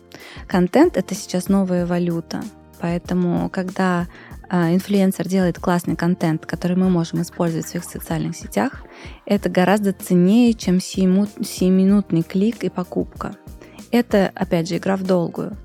Контент— 0.46 0.96
это 0.96 1.14
сейчас 1.14 1.48
новая 1.48 1.86
валюта. 1.86 2.42
Поэтому, 2.80 3.48
когда 3.50 4.08
э, 4.50 4.74
инфлюенсер 4.74 5.28
делает 5.28 5.58
классный 5.58 5.94
контент, 5.94 6.46
который 6.46 6.76
мы 6.76 6.90
можем 6.90 7.22
использовать 7.22 7.66
в 7.66 7.68
своих 7.68 7.84
социальных 7.84 8.36
сетях, 8.36 8.82
это 9.24 9.48
гораздо 9.48 9.92
ценнее, 9.92 10.54
чем 10.54 10.80
сиюминутный 10.80 12.22
клик 12.22 12.64
и 12.64 12.70
покупка. 12.70 13.36
Это, 13.92 14.32
опять 14.34 14.68
же, 14.68 14.78
игра 14.78 14.96
в 14.96 15.04
долгую. 15.04 15.56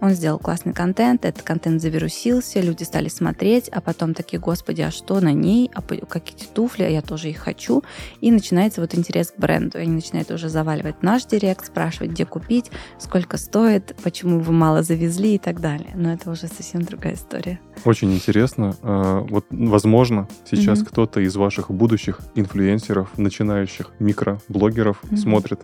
Он 0.00 0.10
сделал 0.10 0.38
классный 0.38 0.72
контент, 0.72 1.24
этот 1.24 1.42
контент 1.42 1.82
завирусился, 1.82 2.60
люди 2.60 2.84
стали 2.84 3.08
смотреть, 3.08 3.68
а 3.68 3.80
потом 3.80 4.14
такие, 4.14 4.40
господи, 4.40 4.82
а 4.82 4.90
что 4.90 5.20
на 5.20 5.32
ней, 5.32 5.70
а 5.74 5.82
какие 5.82 6.48
туфли, 6.48 6.84
а 6.84 6.88
я 6.88 7.02
тоже 7.02 7.28
их 7.30 7.38
хочу. 7.38 7.82
И 8.20 8.30
начинается 8.30 8.80
вот 8.80 8.94
интерес 8.94 9.30
к 9.30 9.38
бренду. 9.38 9.78
Они 9.78 9.92
начинают 9.92 10.30
уже 10.30 10.48
заваливать 10.48 11.02
наш 11.02 11.26
директ, 11.26 11.66
спрашивать, 11.66 12.12
где 12.12 12.24
купить, 12.24 12.70
сколько 12.98 13.36
стоит, 13.36 13.94
почему 14.02 14.40
вы 14.40 14.52
мало 14.52 14.82
завезли 14.82 15.34
и 15.34 15.38
так 15.38 15.60
далее. 15.60 15.90
Но 15.94 16.12
это 16.12 16.30
уже 16.30 16.48
совсем 16.48 16.82
другая 16.82 17.14
история. 17.14 17.60
Очень 17.84 18.14
интересно. 18.14 18.74
А, 18.82 19.20
вот, 19.20 19.46
возможно, 19.50 20.28
сейчас 20.48 20.80
mm-hmm. 20.80 20.86
кто-то 20.86 21.20
из 21.20 21.36
ваших 21.36 21.70
будущих 21.70 22.20
инфлюенсеров, 22.34 23.18
начинающих 23.18 23.90
микроблогеров 23.98 25.02
mm-hmm. 25.02 25.16
смотрит 25.16 25.60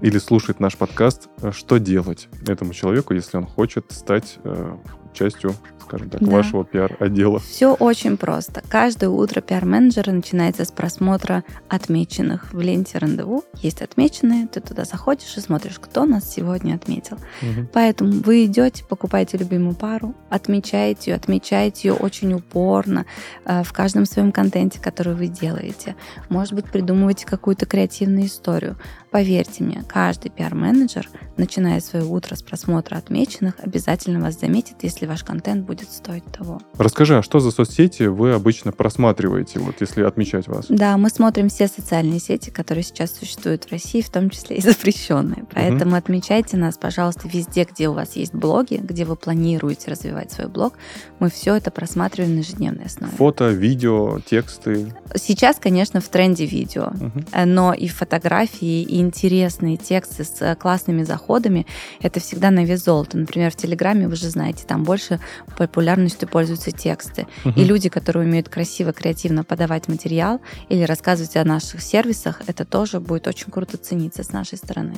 или 0.00 0.18
слушает 0.18 0.60
наш 0.60 0.76
подкаст. 0.76 1.28
Что 1.50 1.78
делать 1.78 2.28
этому 2.46 2.72
человеку, 2.74 3.14
если 3.14 3.36
он 3.36 3.46
хочет 3.46 3.71
стать 3.88 4.38
э, 4.44 4.76
частью 5.12 5.54
скажем 5.92 6.08
так, 6.08 6.22
да. 6.22 6.30
вашего 6.30 6.64
пиар-отдела? 6.64 7.38
Все 7.40 7.74
очень 7.74 8.16
просто. 8.16 8.62
Каждое 8.68 9.10
утро 9.10 9.40
пиар-менеджера 9.40 10.10
начинается 10.10 10.64
с 10.64 10.70
просмотра 10.70 11.44
отмеченных 11.68 12.52
в 12.52 12.60
ленте 12.60 12.98
рандеву. 12.98 13.44
Есть 13.60 13.82
отмеченные, 13.82 14.46
ты 14.46 14.60
туда 14.60 14.84
заходишь 14.84 15.36
и 15.36 15.40
смотришь, 15.40 15.78
кто 15.78 16.06
нас 16.06 16.32
сегодня 16.32 16.74
отметил. 16.74 17.16
Угу. 17.42 17.68
Поэтому 17.72 18.12
вы 18.12 18.46
идете, 18.46 18.84
покупаете 18.84 19.36
любимую 19.36 19.74
пару, 19.74 20.14
отмечаете 20.30 21.10
ее, 21.10 21.16
отмечаете 21.16 21.88
ее 21.88 21.94
очень 21.94 22.32
упорно 22.32 23.04
э, 23.44 23.62
в 23.62 23.72
каждом 23.72 24.06
своем 24.06 24.32
контенте, 24.32 24.80
который 24.80 25.14
вы 25.14 25.26
делаете. 25.26 25.96
Может 26.30 26.54
быть, 26.54 26.66
придумываете 26.66 27.26
какую-то 27.26 27.66
креативную 27.66 28.26
историю. 28.26 28.76
Поверьте 29.12 29.62
мне, 29.62 29.84
каждый 29.86 30.30
пиар-менеджер, 30.30 31.06
начиная 31.36 31.80
свое 31.80 32.06
утро 32.06 32.34
с 32.34 32.42
просмотра 32.42 32.96
отмеченных, 32.96 33.54
обязательно 33.62 34.20
вас 34.20 34.40
заметит, 34.40 34.76
если 34.80 35.04
ваш 35.04 35.22
контент 35.22 35.66
будет 35.66 35.90
стоить 35.90 36.24
того. 36.32 36.62
Расскажи, 36.78 37.18
а 37.18 37.22
что 37.22 37.38
за 37.38 37.50
соцсети 37.50 38.04
вы 38.04 38.32
обычно 38.32 38.72
просматриваете, 38.72 39.58
вот 39.58 39.76
если 39.80 40.02
отмечать 40.02 40.48
вас? 40.48 40.64
Да, 40.70 40.96
мы 40.96 41.10
смотрим 41.10 41.50
все 41.50 41.68
социальные 41.68 42.20
сети, 42.20 42.48
которые 42.48 42.84
сейчас 42.84 43.14
существуют 43.14 43.64
в 43.64 43.70
России, 43.70 44.00
в 44.00 44.08
том 44.08 44.30
числе 44.30 44.56
и 44.56 44.60
запрещенные. 44.62 45.44
Поэтому 45.52 45.90
угу. 45.90 45.98
отмечайте 45.98 46.56
нас, 46.56 46.78
пожалуйста, 46.78 47.28
везде, 47.28 47.64
где 47.70 47.90
у 47.90 47.92
вас 47.92 48.16
есть 48.16 48.32
блоги, 48.32 48.80
где 48.82 49.04
вы 49.04 49.16
планируете 49.16 49.90
развивать 49.90 50.32
свой 50.32 50.48
блог. 50.48 50.72
Мы 51.18 51.28
все 51.28 51.54
это 51.54 51.70
просматриваем 51.70 52.36
на 52.36 52.38
ежедневной 52.38 52.86
основе. 52.86 53.12
Фото, 53.18 53.50
видео, 53.50 54.20
тексты. 54.20 54.94
Сейчас, 55.16 55.56
конечно, 55.58 56.00
в 56.00 56.08
тренде 56.08 56.46
видео, 56.46 56.92
угу. 56.98 57.20
но 57.44 57.74
и 57.74 57.88
фотографии, 57.88 58.80
и 58.80 59.01
интересные 59.02 59.76
тексты 59.76 60.24
с 60.24 60.40
э, 60.40 60.56
классными 60.56 61.02
заходами, 61.02 61.66
это 62.00 62.20
всегда 62.20 62.50
на 62.50 62.64
вес 62.64 62.84
золота. 62.84 63.18
Например, 63.18 63.50
в 63.50 63.56
Телеграме, 63.56 64.08
вы 64.08 64.16
же 64.16 64.28
знаете, 64.30 64.64
там 64.66 64.84
больше 64.84 65.20
популярностью 65.56 66.28
пользуются 66.28 66.70
тексты. 66.70 67.26
Угу. 67.44 67.60
И 67.60 67.64
люди, 67.64 67.88
которые 67.88 68.26
умеют 68.26 68.48
красиво, 68.48 68.92
креативно 68.92 69.44
подавать 69.44 69.88
материал 69.88 70.40
или 70.68 70.82
рассказывать 70.82 71.36
о 71.36 71.44
наших 71.44 71.82
сервисах, 71.82 72.40
это 72.46 72.64
тоже 72.64 73.00
будет 73.00 73.26
очень 73.26 73.50
круто 73.50 73.76
цениться 73.76 74.22
с 74.22 74.32
нашей 74.32 74.58
стороны. 74.58 74.94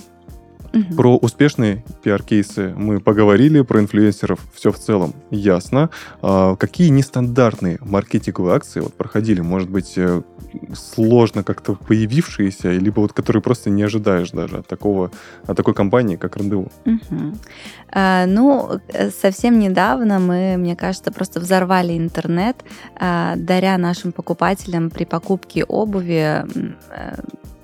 Угу. 0.74 0.94
Про 0.96 1.16
успешные 1.16 1.84
пиар-кейсы 2.02 2.74
мы 2.76 3.00
поговорили, 3.00 3.62
про 3.62 3.80
инфлюенсеров 3.80 4.40
все 4.54 4.72
в 4.72 4.78
целом 4.78 5.14
ясно. 5.30 5.90
А 6.20 6.56
какие 6.56 6.88
нестандартные 6.88 7.78
маркетинговые 7.80 8.56
акции 8.56 8.80
вот 8.80 8.94
проходили? 8.94 9.40
Может 9.40 9.70
быть, 9.70 9.92
э, 9.96 10.22
сложно 10.74 11.44
как-то 11.44 11.74
появившиеся, 11.74 12.70
либо 12.72 13.00
вот 13.00 13.12
которые 13.12 13.42
просто 13.42 13.70
не 13.70 13.82
ожидаешь 13.84 14.30
даже 14.30 14.58
от, 14.58 14.66
такого, 14.66 15.10
от 15.46 15.56
такой 15.56 15.74
компании, 15.74 16.16
как 16.16 16.36
Рандеву? 16.36 16.72
Угу. 16.84 17.34
А, 17.92 18.26
ну, 18.26 18.80
э, 18.88 19.10
совсем 19.10 19.58
недавно 19.58 20.18
мы, 20.18 20.56
мне 20.56 20.74
кажется, 20.74 21.12
просто 21.12 21.40
взорвали 21.40 21.96
интернет, 21.96 22.56
а, 22.96 23.36
даря 23.36 23.78
нашим 23.78 24.12
покупателям 24.12 24.90
при 24.90 25.04
покупке 25.04 25.64
обуви 25.64 26.44
э, 26.90 27.14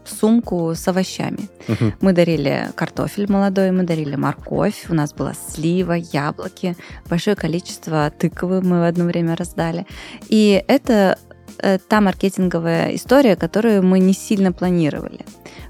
сумку 0.04 0.74
с 0.74 0.86
овощами. 0.88 1.48
Угу. 1.68 1.92
Мы 2.00 2.12
дарили 2.12 2.70
картофель 2.74 3.30
молодой, 3.30 3.70
мы 3.70 3.82
дарили 3.84 4.16
морковь, 4.16 4.86
у 4.88 4.94
нас 4.94 5.12
была 5.12 5.34
слива, 5.34 5.92
яблоки, 5.92 6.76
большое 7.08 7.36
количество 7.36 8.10
тыквы 8.10 8.60
мы 8.62 8.80
в 8.80 8.84
одно 8.84 9.04
время 9.04 9.36
раздали. 9.36 9.86
И 10.28 10.62
это 10.66 11.18
э, 11.58 11.78
та 11.78 12.00
маркетинговая 12.00 12.94
история, 12.94 13.36
которую 13.36 13.82
мы 13.82 13.98
не 13.98 14.12
сильно 14.12 14.52
планировали. 14.52 15.24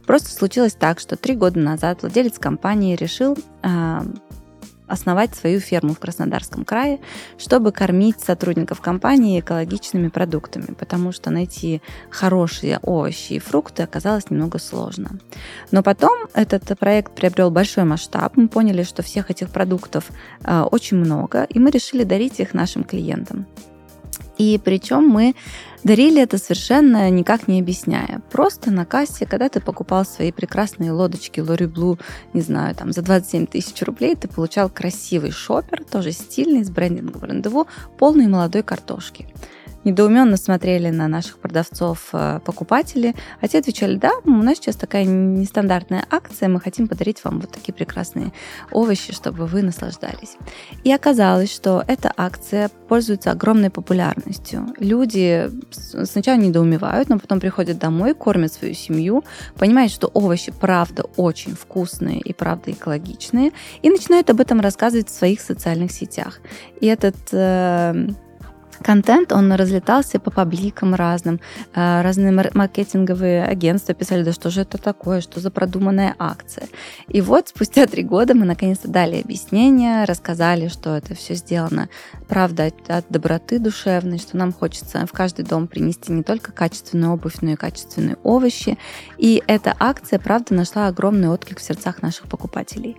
Просто 0.06 0.30
случилось 0.30 0.74
так, 0.74 0.98
что 0.98 1.16
три 1.16 1.34
года 1.34 1.60
назад 1.60 2.02
владелец 2.02 2.38
компании 2.38 2.96
решил 2.96 3.36
а, 3.62 4.04
основать 4.90 5.34
свою 5.34 5.60
ферму 5.60 5.94
в 5.94 5.98
Краснодарском 5.98 6.64
крае, 6.64 6.98
чтобы 7.38 7.72
кормить 7.72 8.20
сотрудников 8.20 8.80
компании 8.80 9.40
экологичными 9.40 10.08
продуктами, 10.08 10.74
потому 10.78 11.12
что 11.12 11.30
найти 11.30 11.80
хорошие 12.10 12.78
овощи 12.82 13.34
и 13.34 13.38
фрукты 13.38 13.82
оказалось 13.82 14.30
немного 14.30 14.58
сложно. 14.58 15.18
Но 15.70 15.82
потом 15.82 16.28
этот 16.34 16.78
проект 16.78 17.14
приобрел 17.14 17.50
большой 17.50 17.84
масштаб, 17.84 18.36
мы 18.36 18.48
поняли, 18.48 18.82
что 18.82 19.02
всех 19.02 19.30
этих 19.30 19.50
продуктов 19.50 20.10
э, 20.44 20.60
очень 20.62 20.96
много, 20.96 21.44
и 21.44 21.58
мы 21.58 21.70
решили 21.70 22.04
дарить 22.04 22.40
их 22.40 22.54
нашим 22.54 22.84
клиентам. 22.84 23.46
И 24.40 24.58
причем 24.58 25.06
мы 25.06 25.34
дарили 25.84 26.22
это 26.22 26.38
совершенно 26.38 27.10
никак 27.10 27.46
не 27.46 27.60
объясняя. 27.60 28.22
Просто 28.32 28.70
на 28.70 28.86
кассе, 28.86 29.26
когда 29.26 29.50
ты 29.50 29.60
покупал 29.60 30.06
свои 30.06 30.32
прекрасные 30.32 30.92
лодочки 30.92 31.40
Лори 31.40 31.66
Блу, 31.66 31.98
не 32.32 32.40
знаю, 32.40 32.74
там 32.74 32.90
за 32.92 33.02
27 33.02 33.46
тысяч 33.46 33.82
рублей, 33.82 34.16
ты 34.16 34.28
получал 34.28 34.70
красивый 34.70 35.30
шопер, 35.30 35.84
тоже 35.84 36.12
стильный, 36.12 36.64
с 36.64 36.70
брендингом 36.70 37.22
рандеву, 37.22 37.66
полный 37.98 38.28
молодой 38.28 38.62
картошки 38.62 39.28
недоуменно 39.84 40.36
смотрели 40.36 40.90
на 40.90 41.08
наших 41.08 41.38
продавцов 41.38 42.08
э, 42.12 42.40
покупатели, 42.44 43.14
а 43.40 43.48
те 43.48 43.58
отвечали, 43.58 43.96
да, 43.96 44.12
у 44.24 44.30
нас 44.30 44.56
сейчас 44.56 44.76
такая 44.76 45.04
нестандартная 45.04 46.04
акция, 46.10 46.48
мы 46.48 46.60
хотим 46.60 46.88
подарить 46.88 47.24
вам 47.24 47.40
вот 47.40 47.50
такие 47.50 47.72
прекрасные 47.72 48.32
овощи, 48.70 49.12
чтобы 49.12 49.46
вы 49.46 49.62
наслаждались. 49.62 50.36
И 50.84 50.92
оказалось, 50.92 51.52
что 51.52 51.82
эта 51.86 52.12
акция 52.16 52.70
пользуется 52.88 53.30
огромной 53.30 53.70
популярностью. 53.70 54.66
Люди 54.78 55.50
сначала 55.70 56.36
недоумевают, 56.36 57.08
но 57.08 57.18
потом 57.18 57.40
приходят 57.40 57.78
домой, 57.78 58.14
кормят 58.14 58.52
свою 58.52 58.74
семью, 58.74 59.24
понимают, 59.56 59.92
что 59.92 60.08
овощи 60.08 60.52
правда 60.52 61.04
очень 61.16 61.54
вкусные 61.54 62.20
и 62.20 62.32
правда 62.32 62.72
экологичные, 62.72 63.52
и 63.82 63.90
начинают 63.90 64.30
об 64.30 64.40
этом 64.40 64.60
рассказывать 64.60 65.08
в 65.08 65.16
своих 65.16 65.40
социальных 65.40 65.92
сетях. 65.92 66.40
И 66.80 66.86
этот 66.86 67.16
э, 67.32 68.08
контент, 68.82 69.32
он 69.32 69.52
разлетался 69.52 70.18
по 70.18 70.30
пабликам 70.30 70.94
разным. 70.94 71.40
Э, 71.74 72.02
разные 72.02 72.32
маркетинговые 72.32 73.44
агентства 73.44 73.94
писали, 73.94 74.22
да 74.22 74.32
что 74.32 74.50
же 74.50 74.62
это 74.62 74.78
такое, 74.78 75.20
что 75.20 75.40
за 75.40 75.50
продуманная 75.50 76.14
акция. 76.18 76.68
И 77.08 77.20
вот 77.20 77.48
спустя 77.48 77.86
три 77.86 78.02
года 78.02 78.34
мы 78.34 78.46
наконец-то 78.46 78.88
дали 78.88 79.20
объяснение, 79.20 80.04
рассказали, 80.04 80.68
что 80.68 80.96
это 80.96 81.14
все 81.14 81.34
сделано, 81.34 81.88
правда, 82.28 82.66
от, 82.66 82.90
от 82.90 83.04
доброты 83.08 83.58
душевной, 83.58 84.18
что 84.18 84.36
нам 84.36 84.52
хочется 84.52 85.06
в 85.06 85.12
каждый 85.12 85.44
дом 85.44 85.68
принести 85.68 86.12
не 86.12 86.22
только 86.22 86.52
качественную 86.52 87.12
обувь, 87.12 87.36
но 87.42 87.52
и 87.52 87.56
качественные 87.56 88.16
овощи. 88.22 88.78
И 89.18 89.42
эта 89.46 89.74
акция, 89.78 90.18
правда, 90.18 90.54
нашла 90.54 90.86
огромный 90.86 91.28
отклик 91.28 91.58
в 91.58 91.62
сердцах 91.62 92.02
наших 92.02 92.26
покупателей. 92.26 92.96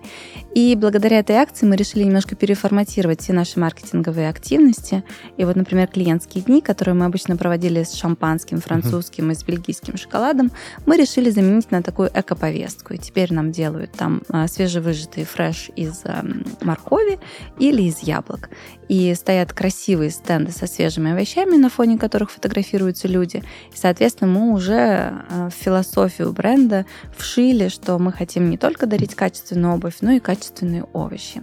И 0.54 0.76
благодаря 0.76 1.20
этой 1.20 1.38
акции 1.38 1.66
мы 1.66 1.76
решили 1.76 2.04
немножко 2.04 2.36
переформатировать 2.36 3.22
все 3.22 3.34
наши 3.34 3.60
маркетинговые 3.60 4.30
активности. 4.30 5.04
И 5.38 5.46
вот, 5.46 5.56
например, 5.56 5.71
клиентские 5.92 6.44
дни, 6.44 6.62
которые 6.62 6.96
мы 6.96 7.06
обычно 7.06 7.38
проводили 7.38 7.84
с 7.84 7.94
шампанским, 7.94 8.60
французским 8.60 9.30
uh-huh. 9.30 9.34
и 9.34 9.36
с 9.36 9.44
бельгийским 9.44 9.98
шоколадом, 9.98 10.52
мы 10.86 10.98
решили 10.98 11.30
заменить 11.30 11.72
на 11.72 11.82
такую 11.82 12.10
эко-повестку. 12.14 12.94
И 12.94 12.98
теперь 12.98 13.34
нам 13.34 13.52
делают 13.52 13.92
там 13.92 14.22
а, 14.30 14.48
свежевыжатый 14.48 15.26
фреш 15.26 15.70
из 15.76 16.02
а, 16.06 16.24
моркови 16.62 17.20
или 17.60 17.84
из 17.84 18.00
яблок. 18.00 18.50
И 18.88 19.14
стоят 19.16 19.54
красивые 19.54 20.10
стенды 20.10 20.52
со 20.52 20.68
свежими 20.68 21.12
овощами, 21.12 21.56
на 21.56 21.70
фоне 21.70 21.98
которых 21.98 22.32
фотографируются 22.32 23.08
люди. 23.08 23.44
И, 23.74 23.78
соответственно, 23.78 24.32
мы 24.32 24.54
уже 24.54 24.76
а, 24.76 25.50
в 25.50 25.54
философию 25.54 26.34
бренда 26.34 26.86
вшили, 27.18 27.70
что 27.70 27.98
мы 28.00 28.12
хотим 28.12 28.50
не 28.50 28.58
только 28.58 28.86
дарить 28.86 29.16
качественную 29.16 29.76
обувь, 29.76 29.98
но 30.02 30.12
и 30.12 30.20
качественные 30.20 30.84
овощи. 30.94 31.42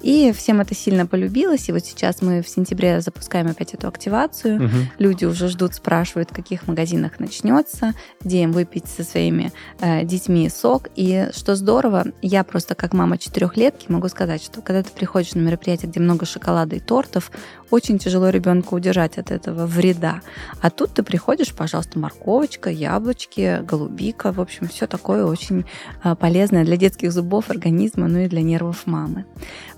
И 0.00 0.32
всем 0.32 0.60
это 0.60 0.74
сильно 0.74 1.06
полюбилось. 1.06 1.68
И 1.68 1.72
вот 1.72 1.84
сейчас 1.84 2.22
мы 2.22 2.42
в 2.42 2.48
сентябре 2.48 3.00
запускаем 3.00 3.46
опять 3.48 3.67
эту 3.74 3.88
активацию. 3.88 4.64
Угу. 4.64 4.76
Люди 4.98 5.24
уже 5.24 5.48
ждут, 5.48 5.74
спрашивают, 5.74 6.30
в 6.30 6.34
каких 6.34 6.66
магазинах 6.66 7.20
начнется, 7.20 7.94
где 8.20 8.42
им 8.42 8.52
выпить 8.52 8.86
со 8.86 9.04
своими 9.04 9.52
э, 9.80 10.04
детьми 10.04 10.48
сок. 10.48 10.88
И 10.96 11.28
что 11.34 11.54
здорово, 11.54 12.06
я 12.22 12.44
просто 12.44 12.74
как 12.74 12.92
мама 12.92 13.18
четырехлетки 13.18 13.90
могу 13.90 14.08
сказать, 14.08 14.42
что 14.42 14.62
когда 14.62 14.82
ты 14.82 14.90
приходишь 14.90 15.34
на 15.34 15.40
мероприятие, 15.40 15.90
где 15.90 16.00
много 16.00 16.26
шоколада 16.26 16.76
и 16.76 16.80
тортов, 16.80 17.30
очень 17.70 17.98
тяжело 17.98 18.28
ребенку 18.30 18.76
удержать 18.76 19.18
от 19.18 19.30
этого 19.30 19.66
вреда. 19.66 20.20
А 20.60 20.70
тут 20.70 20.94
ты 20.94 21.02
приходишь, 21.02 21.54
пожалуйста, 21.54 21.98
морковочка, 21.98 22.70
яблочки, 22.70 23.62
голубика, 23.62 24.32
в 24.32 24.40
общем, 24.40 24.68
все 24.68 24.86
такое 24.86 25.24
очень 25.24 25.64
э, 26.04 26.14
полезное 26.14 26.64
для 26.64 26.76
детских 26.76 27.12
зубов, 27.12 27.50
организма, 27.50 28.08
ну 28.08 28.20
и 28.20 28.28
для 28.28 28.42
нервов 28.42 28.86
мамы. 28.86 29.24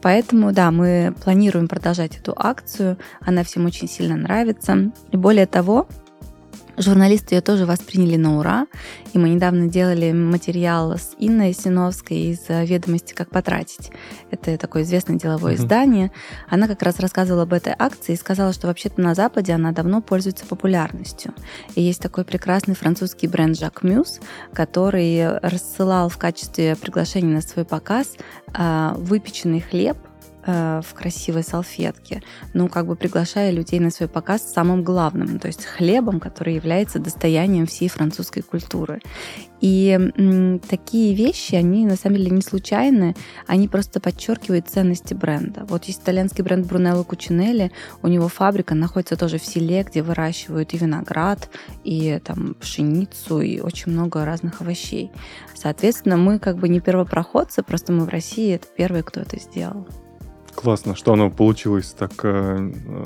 Поэтому, 0.02 0.52
да, 0.52 0.70
мы 0.70 1.14
планируем 1.22 1.68
продолжать 1.68 2.16
эту 2.16 2.34
акцию. 2.36 2.98
Она 3.20 3.44
всем 3.44 3.66
очень 3.66 3.88
сильно 3.88 4.16
нравится. 4.16 4.92
И 5.10 5.16
более 5.16 5.46
того, 5.46 5.88
Журналисты 6.80 7.34
ее 7.34 7.40
тоже 7.42 7.66
восприняли 7.66 8.16
на 8.16 8.38
ура, 8.38 8.66
и 9.12 9.18
мы 9.18 9.28
недавно 9.28 9.68
делали 9.68 10.12
материал 10.12 10.92
с 10.92 11.10
Инной 11.18 11.52
Синовской 11.52 12.16
из 12.32 12.48
«Ведомости. 12.48 13.12
Как 13.12 13.28
потратить». 13.28 13.90
Это 14.30 14.56
такое 14.56 14.84
известное 14.84 15.16
деловое 15.16 15.52
uh-huh. 15.52 15.56
издание. 15.56 16.10
Она 16.48 16.68
как 16.68 16.82
раз 16.82 16.98
рассказывала 16.98 17.42
об 17.42 17.52
этой 17.52 17.74
акции 17.78 18.14
и 18.14 18.16
сказала, 18.16 18.54
что 18.54 18.66
вообще-то 18.66 18.98
на 19.02 19.14
Западе 19.14 19.52
она 19.52 19.72
давно 19.72 20.00
пользуется 20.00 20.46
популярностью. 20.46 21.34
И 21.74 21.82
есть 21.82 22.00
такой 22.00 22.24
прекрасный 22.24 22.74
французский 22.74 23.26
бренд 23.26 23.58
Жак 23.58 23.82
Мюс, 23.82 24.18
который 24.54 25.38
рассылал 25.40 26.08
в 26.08 26.16
качестве 26.16 26.76
приглашения 26.76 27.34
на 27.34 27.42
свой 27.42 27.66
показ 27.66 28.16
а, 28.54 28.94
выпеченный 28.96 29.60
хлеб 29.60 29.98
Э, 30.00 30.09
в 30.46 30.86
красивой 30.94 31.42
салфетке, 31.42 32.22
ну, 32.54 32.68
как 32.68 32.86
бы 32.86 32.96
приглашая 32.96 33.50
людей 33.50 33.78
на 33.80 33.90
свой 33.90 34.08
показ 34.08 34.50
самым 34.52 34.82
главным, 34.82 35.38
то 35.38 35.48
есть 35.48 35.64
хлебом, 35.64 36.18
который 36.20 36.54
является 36.54 36.98
достоянием 36.98 37.66
всей 37.66 37.88
французской 37.88 38.40
культуры. 38.42 39.00
И 39.60 40.60
такие 40.70 41.14
вещи, 41.14 41.54
они 41.54 41.84
на 41.84 41.96
самом 41.96 42.16
деле 42.16 42.30
не 42.30 42.40
случайны, 42.40 43.14
они 43.46 43.68
просто 43.68 44.00
подчеркивают 44.00 44.68
ценности 44.68 45.12
бренда. 45.12 45.66
Вот 45.68 45.84
есть 45.84 46.00
итальянский 46.00 46.42
бренд 46.42 46.66
Брунелло 46.66 47.02
Кучинелли, 47.02 47.70
у 48.02 48.08
него 48.08 48.28
фабрика 48.28 48.74
находится 48.74 49.16
тоже 49.16 49.38
в 49.38 49.44
селе, 49.44 49.82
где 49.82 50.02
выращивают 50.02 50.72
и 50.72 50.78
виноград, 50.78 51.50
и 51.84 52.18
там 52.24 52.54
пшеницу, 52.54 53.42
и 53.42 53.60
очень 53.60 53.92
много 53.92 54.24
разных 54.24 54.62
овощей. 54.62 55.10
Соответственно, 55.54 56.16
мы 56.16 56.38
как 56.38 56.56
бы 56.56 56.70
не 56.70 56.80
первопроходцы, 56.80 57.62
просто 57.62 57.92
мы 57.92 58.06
в 58.06 58.08
России 58.08 58.54
это 58.54 58.66
первые, 58.74 59.02
кто 59.02 59.20
это 59.20 59.38
сделал. 59.38 59.86
Классно, 60.60 60.94
что 60.94 61.14
оно 61.14 61.30
получилось 61.30 61.94
так, 61.98 62.12
э, 62.22 62.70
э, 62.86 63.04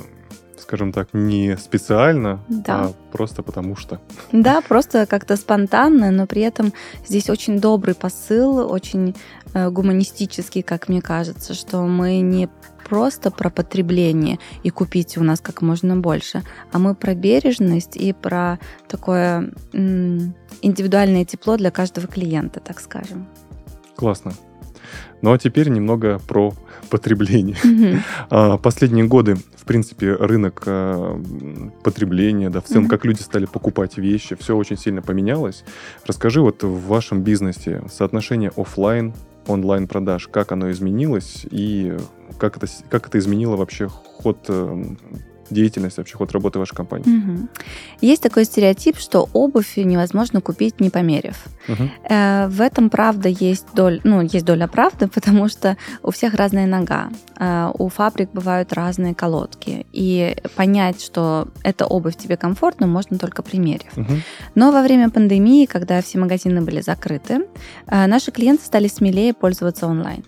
скажем 0.58 0.92
так, 0.92 1.10
не 1.12 1.56
специально, 1.56 2.40
да. 2.48 2.86
а 2.86 2.92
просто 3.12 3.44
потому 3.44 3.76
что. 3.76 4.00
Да, 4.32 4.60
просто 4.60 5.06
как-то 5.06 5.36
спонтанно, 5.36 6.10
но 6.10 6.26
при 6.26 6.42
этом 6.42 6.72
здесь 7.06 7.30
очень 7.30 7.60
добрый 7.60 7.94
посыл, 7.94 8.58
очень 8.58 9.14
э, 9.52 9.70
гуманистический, 9.70 10.62
как 10.62 10.88
мне 10.88 11.00
кажется, 11.00 11.54
что 11.54 11.82
мы 11.82 12.18
не 12.18 12.48
просто 12.88 13.30
про 13.30 13.50
потребление 13.50 14.40
и 14.64 14.70
купить 14.70 15.16
у 15.16 15.22
нас 15.22 15.40
как 15.40 15.62
можно 15.62 15.96
больше, 15.96 16.42
а 16.72 16.80
мы 16.80 16.96
про 16.96 17.14
бережность 17.14 17.96
и 17.96 18.12
про 18.12 18.58
такое 18.88 19.52
индивидуальное 19.72 21.24
тепло 21.24 21.56
для 21.56 21.70
каждого 21.70 22.08
клиента, 22.08 22.58
так 22.58 22.80
скажем. 22.80 23.28
Классно. 23.94 24.32
Ну 25.24 25.32
а 25.32 25.38
теперь 25.38 25.70
немного 25.70 26.20
про 26.28 26.52
потребление. 26.90 27.56
Mm-hmm. 27.56 28.58
Последние 28.58 29.06
годы, 29.06 29.36
в 29.56 29.64
принципе, 29.64 30.12
рынок 30.12 30.62
а, 30.66 31.18
потребления, 31.82 32.50
да, 32.50 32.60
в 32.60 32.64
целом, 32.64 32.84
mm-hmm. 32.84 32.88
как 32.90 33.06
люди 33.06 33.22
стали 33.22 33.46
покупать 33.46 33.96
вещи, 33.96 34.36
все 34.38 34.54
очень 34.54 34.76
сильно 34.76 35.00
поменялось. 35.00 35.64
Расскажи 36.06 36.42
вот 36.42 36.62
в 36.62 36.88
вашем 36.88 37.22
бизнесе 37.22 37.82
соотношение 37.90 38.52
офлайн 38.54 39.14
онлайн 39.46 39.88
продаж, 39.88 40.28
как 40.28 40.52
оно 40.52 40.70
изменилось 40.70 41.46
и 41.50 41.96
как 42.36 42.58
это, 42.58 42.66
как 42.90 43.06
это 43.06 43.18
изменило 43.18 43.56
вообще 43.56 43.88
ход 43.88 44.44
э, 44.48 44.84
деятельность, 45.50 45.98
вообще 45.98 46.16
ход 46.16 46.32
работы 46.32 46.58
вашей 46.58 46.74
компании. 46.74 47.18
Угу. 47.18 47.48
Есть 48.00 48.22
такой 48.22 48.44
стереотип, 48.44 48.98
что 48.98 49.28
обувь 49.32 49.76
невозможно 49.76 50.40
купить, 50.40 50.80
не 50.80 50.90
померив. 50.90 51.44
Угу. 51.68 51.90
Э, 52.08 52.48
в 52.48 52.60
этом 52.60 52.90
правда 52.90 53.28
есть 53.28 53.66
доля, 53.74 54.00
ну, 54.04 54.20
есть 54.22 54.44
доля 54.44 54.66
правды, 54.68 55.08
потому 55.14 55.48
что 55.48 55.76
у 56.02 56.10
всех 56.10 56.34
разная 56.34 56.66
нога, 56.66 57.08
э, 57.38 57.70
у 57.78 57.88
фабрик 57.88 58.30
бывают 58.32 58.72
разные 58.72 59.14
колодки, 59.14 59.86
и 59.92 60.36
понять, 60.56 61.00
что 61.02 61.48
эта 61.62 61.86
обувь 61.86 62.16
тебе 62.16 62.36
комфортна, 62.36 62.86
можно 62.86 63.18
только 63.18 63.42
примерив. 63.42 63.96
Угу. 63.96 64.12
Но 64.54 64.72
во 64.72 64.82
время 64.82 65.10
пандемии, 65.10 65.66
когда 65.66 66.00
все 66.02 66.18
магазины 66.18 66.60
были 66.62 66.80
закрыты, 66.80 67.46
э, 67.86 68.06
наши 68.06 68.30
клиенты 68.30 68.64
стали 68.64 68.88
смелее 68.88 69.34
пользоваться 69.34 69.86
онлайн. 69.86 70.24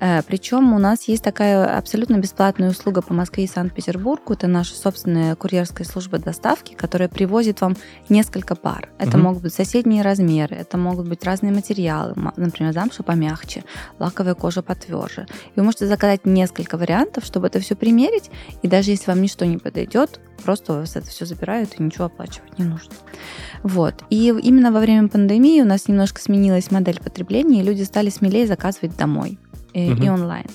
Э, 0.00 0.22
Причем 0.22 0.72
у 0.72 0.78
нас 0.78 1.04
есть 1.04 1.22
такая 1.22 1.76
абсолютно 1.76 2.18
бесплатная 2.18 2.70
услуга 2.70 3.02
по 3.02 3.12
Москве 3.12 3.44
и 3.44 3.48
Санкт-Петербургу. 3.48 4.32
Это 4.32 4.46
наша 4.46 4.74
собственная 4.74 5.34
курьерская 5.34 5.86
служба 5.86 6.18
доставки, 6.18 6.74
которая 6.74 7.08
привозит 7.08 7.60
вам 7.60 7.76
несколько 8.08 8.54
пар. 8.54 8.90
Это 8.98 9.16
угу. 9.16 9.26
могут 9.26 9.42
быть 9.42 9.54
соседние 9.54 10.02
размеры, 10.02 10.56
это 10.56 10.78
могут 10.78 11.08
быть 11.08 11.24
разные 11.24 11.52
материалы, 11.52 12.14
например, 12.36 12.72
замша 12.72 13.02
помягче, 13.02 13.64
лаковая 13.98 14.34
кожа 14.34 14.62
потверже. 14.62 15.26
И 15.54 15.58
вы 15.58 15.64
можете 15.64 15.86
заказать 15.86 16.24
несколько 16.24 16.76
вариантов, 16.76 17.24
чтобы 17.24 17.48
это 17.48 17.58
все 17.60 17.74
примерить, 17.74 18.30
и 18.62 18.68
даже 18.68 18.90
если 18.90 19.10
вам 19.10 19.22
ничто 19.22 19.44
не 19.44 19.58
подойдет, 19.58 20.20
просто 20.44 20.74
у 20.74 20.76
вас 20.76 20.96
это 20.96 21.08
все 21.08 21.26
забирают 21.26 21.70
и 21.78 21.82
ничего 21.82 22.04
оплачивать 22.04 22.58
не 22.58 22.64
нужно. 22.64 22.92
Вот. 23.62 24.04
И 24.10 24.28
именно 24.28 24.70
во 24.70 24.80
время 24.80 25.08
пандемии 25.08 25.60
у 25.60 25.64
нас 25.64 25.88
немножко 25.88 26.20
сменилась 26.20 26.70
модель 26.70 27.00
потребления, 27.00 27.60
и 27.60 27.64
люди 27.64 27.82
стали 27.82 28.10
смелее 28.10 28.46
заказывать 28.46 28.96
домой 28.96 29.38
и, 29.72 29.92
угу. 29.92 30.02
и 30.02 30.08
онлайн. 30.08 30.46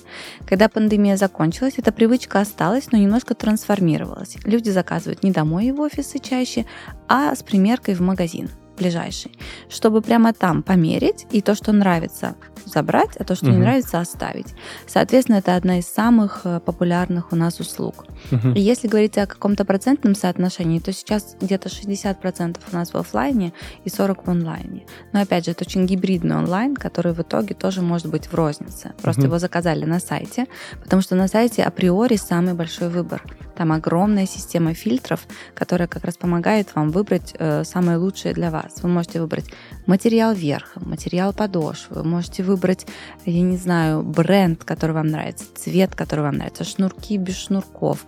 Когда 0.45 0.69
пандемия 0.69 1.17
закончилась, 1.17 1.75
эта 1.77 1.91
привычка 1.91 2.39
осталась, 2.39 2.91
но 2.91 2.97
немножко 2.97 3.35
трансформировалась. 3.35 4.37
Люди 4.43 4.69
заказывают 4.69 5.23
не 5.23 5.31
домой 5.31 5.67
и 5.67 5.71
в 5.71 5.79
офисы 5.81 6.19
чаще, 6.19 6.65
а 7.07 7.35
с 7.35 7.43
примеркой 7.43 7.95
в 7.95 8.01
магазин 8.01 8.49
ближайший, 8.77 9.31
чтобы 9.69 10.01
прямо 10.01 10.33
там 10.33 10.63
померить 10.63 11.25
и 11.31 11.41
то, 11.41 11.55
что 11.55 11.71
нравится, 11.71 12.35
забрать, 12.65 13.15
а 13.17 13.23
то, 13.23 13.35
что 13.35 13.45
угу. 13.45 13.53
не 13.53 13.59
нравится, 13.59 13.99
оставить. 13.99 14.55
Соответственно, 14.87 15.37
это 15.37 15.55
одна 15.55 15.79
из 15.79 15.87
самых 15.87 16.41
э, 16.45 16.59
популярных 16.59 17.31
у 17.31 17.35
нас 17.35 17.59
услуг. 17.59 18.05
Угу. 18.31 18.49
И 18.55 18.61
если 18.61 18.87
говорить 18.87 19.17
о 19.17 19.27
каком-то 19.27 19.65
процентном 19.65 20.15
соотношении, 20.15 20.79
то 20.79 20.91
сейчас 20.93 21.35
где-то 21.39 21.69
60% 21.69 22.57
у 22.71 22.75
нас 22.75 22.93
в 22.93 22.97
офлайне 22.97 23.53
и 23.83 23.89
40% 23.89 24.23
в 24.25 24.29
онлайне. 24.29 24.85
Но 25.11 25.21
опять 25.21 25.45
же, 25.45 25.51
это 25.51 25.65
очень 25.65 25.85
гибридный 25.85 26.37
онлайн, 26.37 26.75
который 26.75 27.13
в 27.13 27.21
итоге 27.21 27.53
тоже 27.53 27.81
может 27.81 28.07
быть 28.07 28.27
в 28.27 28.33
рознице. 28.33 28.93
Просто 29.01 29.21
угу. 29.21 29.27
его 29.27 29.39
заказали 29.39 29.85
на 29.85 29.99
сайте, 29.99 30.47
потому 30.81 31.01
что 31.01 31.15
на 31.15 31.27
сайте 31.27 31.63
априори 31.63 32.15
самый 32.15 32.53
большой 32.53 32.89
выбор. 32.89 33.23
Там 33.55 33.71
огромная 33.71 34.25
система 34.25 34.73
фильтров, 34.73 35.27
которая 35.53 35.87
как 35.87 36.05
раз 36.05 36.17
помогает 36.17 36.73
вам 36.75 36.89
выбрать 36.89 37.33
э, 37.37 37.63
самое 37.63 37.97
лучшее 37.97 38.33
для 38.33 38.51
вас. 38.51 38.81
Вы 38.81 38.89
можете 38.89 39.21
выбрать 39.21 39.45
материал 39.85 40.33
верха, 40.33 40.79
материал 40.79 41.33
подошвы, 41.33 41.97
вы 41.97 42.03
можете 42.03 42.43
выбрать, 42.43 42.85
я 43.25 43.41
не 43.41 43.57
знаю, 43.57 44.03
бренд, 44.03 44.63
который 44.63 44.91
вам 44.91 45.07
нравится, 45.07 45.45
цвет, 45.55 45.95
который 45.95 46.21
вам 46.21 46.35
нравится, 46.35 46.63
шнурки 46.63 47.17
без 47.17 47.37
шнурков. 47.37 48.05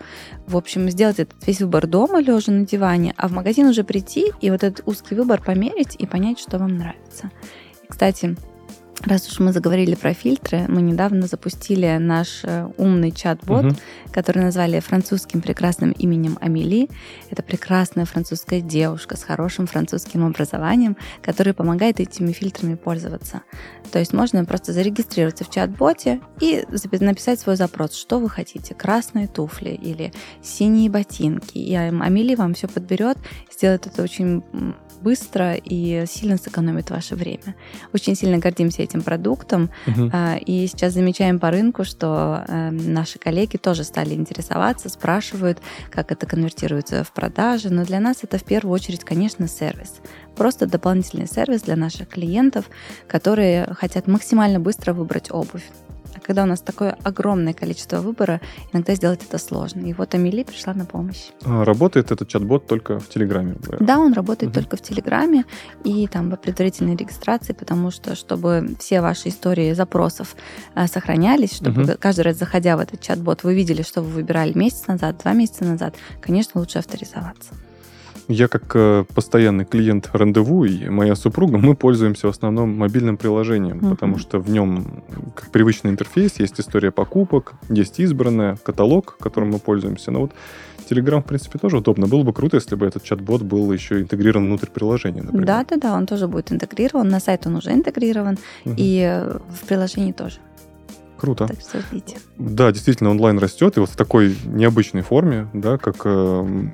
В 0.47 0.57
общем, 0.57 0.89
сделать 0.89 1.19
этот 1.19 1.45
весь 1.45 1.61
выбор 1.61 1.87
дома, 1.87 2.21
лежа 2.21 2.51
на 2.51 2.65
диване, 2.65 3.13
а 3.17 3.27
в 3.27 3.31
магазин 3.31 3.67
уже 3.67 3.83
прийти 3.83 4.31
и 4.41 4.49
вот 4.51 4.63
этот 4.63 4.87
узкий 4.87 5.15
выбор 5.15 5.41
померить 5.41 5.95
и 5.97 6.05
понять, 6.05 6.39
что 6.39 6.57
вам 6.57 6.77
нравится. 6.77 7.31
Кстати, 7.87 8.35
Раз 9.01 9.29
уж 9.29 9.39
мы 9.39 9.51
заговорили 9.51 9.93
про 9.93 10.13
фильтры, 10.13 10.65
мы 10.67 10.81
недавно 10.81 11.27
запустили 11.27 11.97
наш 11.99 12.43
э, 12.43 12.67
умный 12.77 13.11
чат-бот, 13.11 13.65
угу. 13.65 13.75
который 14.11 14.41
назвали 14.41 14.79
французским 14.79 15.41
прекрасным 15.41 15.91
именем 15.91 16.37
Амели. 16.41 16.89
Это 17.29 17.43
прекрасная 17.43 18.05
французская 18.05 18.61
девушка 18.61 19.15
с 19.15 19.23
хорошим 19.23 19.67
французским 19.67 20.25
образованием, 20.25 20.97
которая 21.21 21.53
помогает 21.53 21.99
этими 21.99 22.31
фильтрами 22.31 22.75
пользоваться. 22.75 23.43
То 23.91 23.99
есть 23.99 24.13
можно 24.13 24.43
просто 24.45 24.73
зарегистрироваться 24.73 25.43
в 25.43 25.51
чат-боте 25.51 26.21
и 26.41 26.65
написать 26.99 27.39
свой 27.39 27.57
запрос, 27.57 27.93
что 27.93 28.19
вы 28.19 28.29
хотите, 28.29 28.73
красные 28.73 29.27
туфли 29.27 29.69
или 29.69 30.13
синие 30.41 30.89
ботинки. 30.89 31.57
И 31.57 31.75
Амели 31.75 32.33
вам 32.33 32.55
все 32.55 32.67
подберет, 32.67 33.17
сделает 33.51 33.85
это 33.85 34.01
очень 34.01 34.43
быстро 35.05 35.53
и 35.53 36.03
сильно 36.07 36.37
сэкономит 36.37 36.89
ваше 36.89 37.15
время. 37.15 37.55
Очень 37.93 38.15
сильно 38.15 38.39
гордимся 38.39 38.81
этим 38.81 39.03
продуктом. 39.03 39.69
Угу. 39.85 40.11
И 40.47 40.65
сейчас 40.67 40.93
замечаем 40.93 41.39
по 41.39 41.51
рынку, 41.51 41.83
что 41.83 42.43
эм, 42.47 42.91
наши 42.91 43.19
коллеги 43.19 43.57
тоже 43.57 43.83
стали 43.83 44.15
интересоваться, 44.15 44.89
спрашивают, 44.89 45.59
как 45.91 46.11
это 46.11 46.25
конвертируется 46.25 47.03
в 47.03 47.11
продажи. 47.11 47.69
Но 47.69 47.85
для 47.85 47.99
нас 47.99 48.23
это 48.23 48.39
в 48.39 48.43
первую 48.43 48.73
очередь, 48.73 49.03
конечно, 49.03 49.47
сервис. 49.47 49.93
Просто 50.35 50.65
дополнительный 50.65 51.27
сервис 51.27 51.61
для 51.61 51.75
наших 51.75 52.09
клиентов, 52.09 52.65
которые 53.07 53.67
хотят 53.75 54.07
максимально 54.07 54.59
быстро 54.59 54.93
выбрать 54.93 55.29
обувь 55.29 55.63
когда 56.25 56.43
у 56.43 56.45
нас 56.45 56.61
такое 56.61 56.97
огромное 57.03 57.53
количество 57.53 57.97
выбора, 57.97 58.41
иногда 58.73 58.95
сделать 58.95 59.21
это 59.23 59.37
сложно. 59.37 59.81
И 59.85 59.93
вот 59.93 60.15
Амели 60.15 60.43
пришла 60.43 60.73
на 60.73 60.85
помощь. 60.85 61.29
А 61.43 61.63
работает 61.63 62.11
этот 62.11 62.27
чат-бот 62.27 62.67
только 62.67 62.99
в 62.99 63.07
Телеграме? 63.09 63.55
Да, 63.79 63.99
он 63.99 64.13
работает 64.13 64.51
угу. 64.51 64.61
только 64.61 64.77
в 64.77 64.81
Телеграме 64.81 65.45
и 65.83 66.07
там 66.07 66.31
по 66.31 66.37
предварительной 66.37 66.95
регистрации, 66.95 67.53
потому 67.53 67.91
что, 67.91 68.15
чтобы 68.15 68.75
все 68.79 69.01
ваши 69.01 69.29
истории 69.29 69.73
запросов 69.73 70.35
э, 70.75 70.87
сохранялись, 70.87 71.55
чтобы 71.55 71.83
угу. 71.83 71.91
каждый 71.99 72.21
раз, 72.21 72.37
заходя 72.37 72.75
в 72.77 72.79
этот 72.79 73.01
чат-бот, 73.01 73.43
вы 73.43 73.53
видели, 73.53 73.83
что 73.83 74.01
вы 74.01 74.09
выбирали 74.09 74.57
месяц 74.57 74.87
назад, 74.87 75.17
два 75.23 75.33
месяца 75.33 75.63
назад, 75.63 75.95
конечно, 76.21 76.59
лучше 76.59 76.79
авторизоваться. 76.79 77.53
Я 78.27 78.47
как 78.47 78.75
э, 78.75 79.05
постоянный 79.13 79.65
клиент 79.65 80.09
рандеву 80.13 80.65
и 80.65 80.89
моя 80.89 81.15
супруга, 81.15 81.57
мы 81.59 81.75
пользуемся 81.75 82.27
в 82.27 82.31
основном 82.31 82.75
мобильным 82.77 83.17
приложением, 83.17 83.79
uh-huh. 83.79 83.89
потому 83.91 84.17
что 84.17 84.39
в 84.39 84.49
нем 84.49 85.03
как 85.35 85.51
привычный 85.51 85.91
интерфейс, 85.91 86.39
есть 86.39 86.59
история 86.59 86.91
покупок, 86.91 87.53
есть 87.69 87.99
избранная, 87.99 88.57
каталог, 88.57 89.17
которым 89.19 89.51
мы 89.51 89.59
пользуемся. 89.59 90.11
Но 90.11 90.21
вот 90.21 90.31
Telegram, 90.89 91.21
в 91.21 91.25
принципе, 91.25 91.59
тоже 91.59 91.77
удобно. 91.77 92.07
Было 92.07 92.23
бы 92.23 92.33
круто, 92.33 92.57
если 92.57 92.75
бы 92.75 92.85
этот 92.85 93.03
чат-бот 93.03 93.41
был 93.41 93.71
еще 93.71 94.01
интегрирован 94.01 94.47
внутрь 94.47 94.67
приложения, 94.67 95.21
например. 95.21 95.45
Да, 95.45 95.65
да, 95.69 95.77
да, 95.77 95.93
он 95.93 96.05
тоже 96.05 96.27
будет 96.27 96.51
интегрирован. 96.51 97.07
На 97.07 97.19
сайт 97.19 97.45
он 97.47 97.55
уже 97.55 97.71
интегрирован, 97.71 98.37
uh-huh. 98.65 98.75
и 98.77 99.23
в 99.49 99.67
приложении 99.67 100.11
тоже. 100.11 100.37
Круто. 101.17 101.47
Так 101.47 101.59
что 101.59 101.79
ждите. 101.79 102.17
Да, 102.37 102.71
действительно, 102.71 103.09
онлайн 103.09 103.39
растет, 103.39 103.77
и 103.77 103.79
вот 103.79 103.89
в 103.89 103.95
такой 103.95 104.35
необычной 104.45 105.01
форме, 105.01 105.47
да, 105.53 105.77
как 105.77 106.01
э, 106.03 106.67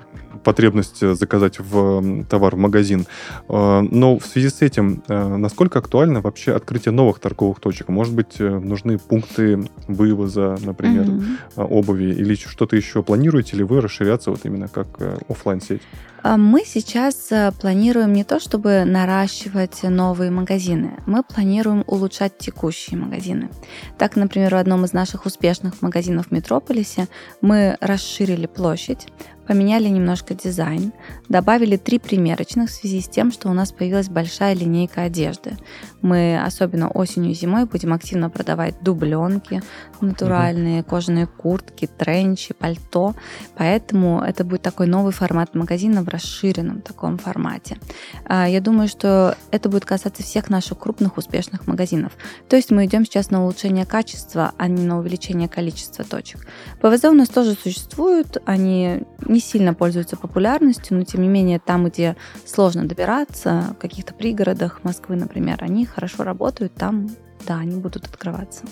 потребность 0.43 1.01
э, 1.03 1.15
заказать 1.15 1.59
в 1.59 2.25
товар 2.25 2.55
в 2.55 2.59
магазин. 2.59 3.05
Э, 3.49 3.81
но 3.81 4.17
в 4.17 4.25
связи 4.25 4.49
с 4.49 4.61
этим, 4.61 5.03
э, 5.07 5.37
насколько 5.37 5.79
актуально 5.79 6.21
вообще 6.21 6.53
открытие 6.53 6.91
новых 6.91 7.19
торговых 7.19 7.59
точек? 7.59 7.89
Может 7.89 8.13
быть, 8.13 8.39
нужны 8.39 8.97
пункты 8.97 9.63
вывоза, 9.87 10.57
например, 10.63 11.05
mm-hmm. 11.05 11.67
обуви 11.67 12.13
или 12.13 12.35
что-то 12.35 12.75
еще? 12.75 13.03
Планируете 13.03 13.57
ли 13.57 13.63
вы 13.63 13.81
расширяться 13.81 14.31
вот 14.31 14.41
именно 14.43 14.67
как 14.67 14.87
офлайн 15.29 15.61
сеть 15.61 15.81
Мы 16.23 16.63
сейчас 16.65 17.29
планируем 17.59 18.13
не 18.13 18.23
то, 18.23 18.39
чтобы 18.39 18.83
наращивать 18.85 19.83
новые 19.83 20.31
магазины, 20.31 20.91
мы 21.05 21.23
планируем 21.23 21.83
улучшать 21.87 22.37
текущие 22.37 22.99
магазины. 22.99 23.49
Так, 23.97 24.15
например, 24.15 24.55
в 24.55 24.57
одном 24.57 24.85
из 24.85 24.93
наших 24.93 25.25
успешных 25.25 25.81
магазинов 25.81 26.27
в 26.27 26.31
Метрополисе 26.31 27.07
мы 27.41 27.77
расширили 27.81 28.47
площадь, 28.47 29.07
поменяли 29.47 29.87
немножко 29.87 30.33
дизайн, 30.33 30.93
добавили 31.29 31.77
три 31.77 31.99
примерочных 31.99 32.69
в 32.69 32.73
связи 32.73 33.01
с 33.01 33.07
тем, 33.07 33.31
что 33.31 33.49
у 33.49 33.53
нас 33.53 33.71
появилась 33.71 34.09
большая 34.09 34.53
линейка 34.53 35.03
одежды. 35.03 35.57
Мы 36.01 36.41
особенно 36.41 36.89
осенью 36.89 37.31
и 37.31 37.35
зимой 37.35 37.65
будем 37.65 37.93
активно 37.93 38.29
продавать 38.29 38.75
дубленки 38.81 39.61
натуральные, 40.01 40.81
угу. 40.81 40.89
кожаные 40.89 41.27
куртки, 41.27 41.87
тренчи, 41.87 42.53
пальто. 42.53 43.15
Поэтому 43.55 44.21
это 44.21 44.43
будет 44.43 44.61
такой 44.61 44.87
новый 44.87 45.13
формат 45.13 45.55
магазина 45.55 46.03
в 46.03 46.09
расширенном 46.09 46.81
таком 46.81 47.17
формате. 47.17 47.77
А, 48.25 48.47
я 48.47 48.61
думаю, 48.61 48.87
что 48.87 49.37
это 49.51 49.69
будет 49.69 49.85
касаться 49.85 50.23
всех 50.23 50.49
наших 50.49 50.79
крупных 50.79 51.17
успешных 51.17 51.67
магазинов. 51.67 52.13
То 52.49 52.55
есть 52.55 52.71
мы 52.71 52.85
идем 52.85 53.05
сейчас 53.05 53.31
на 53.31 53.43
улучшение 53.43 53.85
качества, 53.85 54.53
а 54.57 54.67
не 54.67 54.83
на 54.83 54.99
увеличение 54.99 55.47
количества 55.47 56.03
точек. 56.03 56.47
ПВЗ 56.81 57.05
у 57.05 57.13
нас 57.13 57.29
тоже 57.29 57.53
существуют, 57.53 58.37
они 58.45 59.03
не 59.25 59.39
сильно 59.41 59.73
пользуются 59.73 60.17
популярностью, 60.17 60.97
но 60.97 61.03
тем 61.03 61.21
не 61.21 61.27
менее 61.27 61.59
там, 61.59 61.85
где 61.85 62.15
сложно 62.45 62.85
добираться, 62.85 63.73
в 63.75 63.81
каких-то 63.81 64.13
пригородах 64.13 64.83
Москвы, 64.83 65.15
например, 65.15 65.57
они 65.61 65.85
хорошо 65.85 66.23
работают, 66.23 66.73
там, 66.73 67.09
да, 67.47 67.57
они 67.57 67.79
будут 67.79 68.05
открываться. 68.05 68.63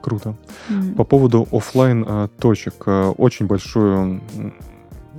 Круто. 0.00 0.36
Mm-hmm. 0.68 0.94
По 0.94 1.04
поводу 1.04 1.48
офлайн 1.50 2.04
а, 2.06 2.28
точек, 2.28 2.84
а, 2.86 3.10
очень 3.10 3.46
большую 3.46 4.22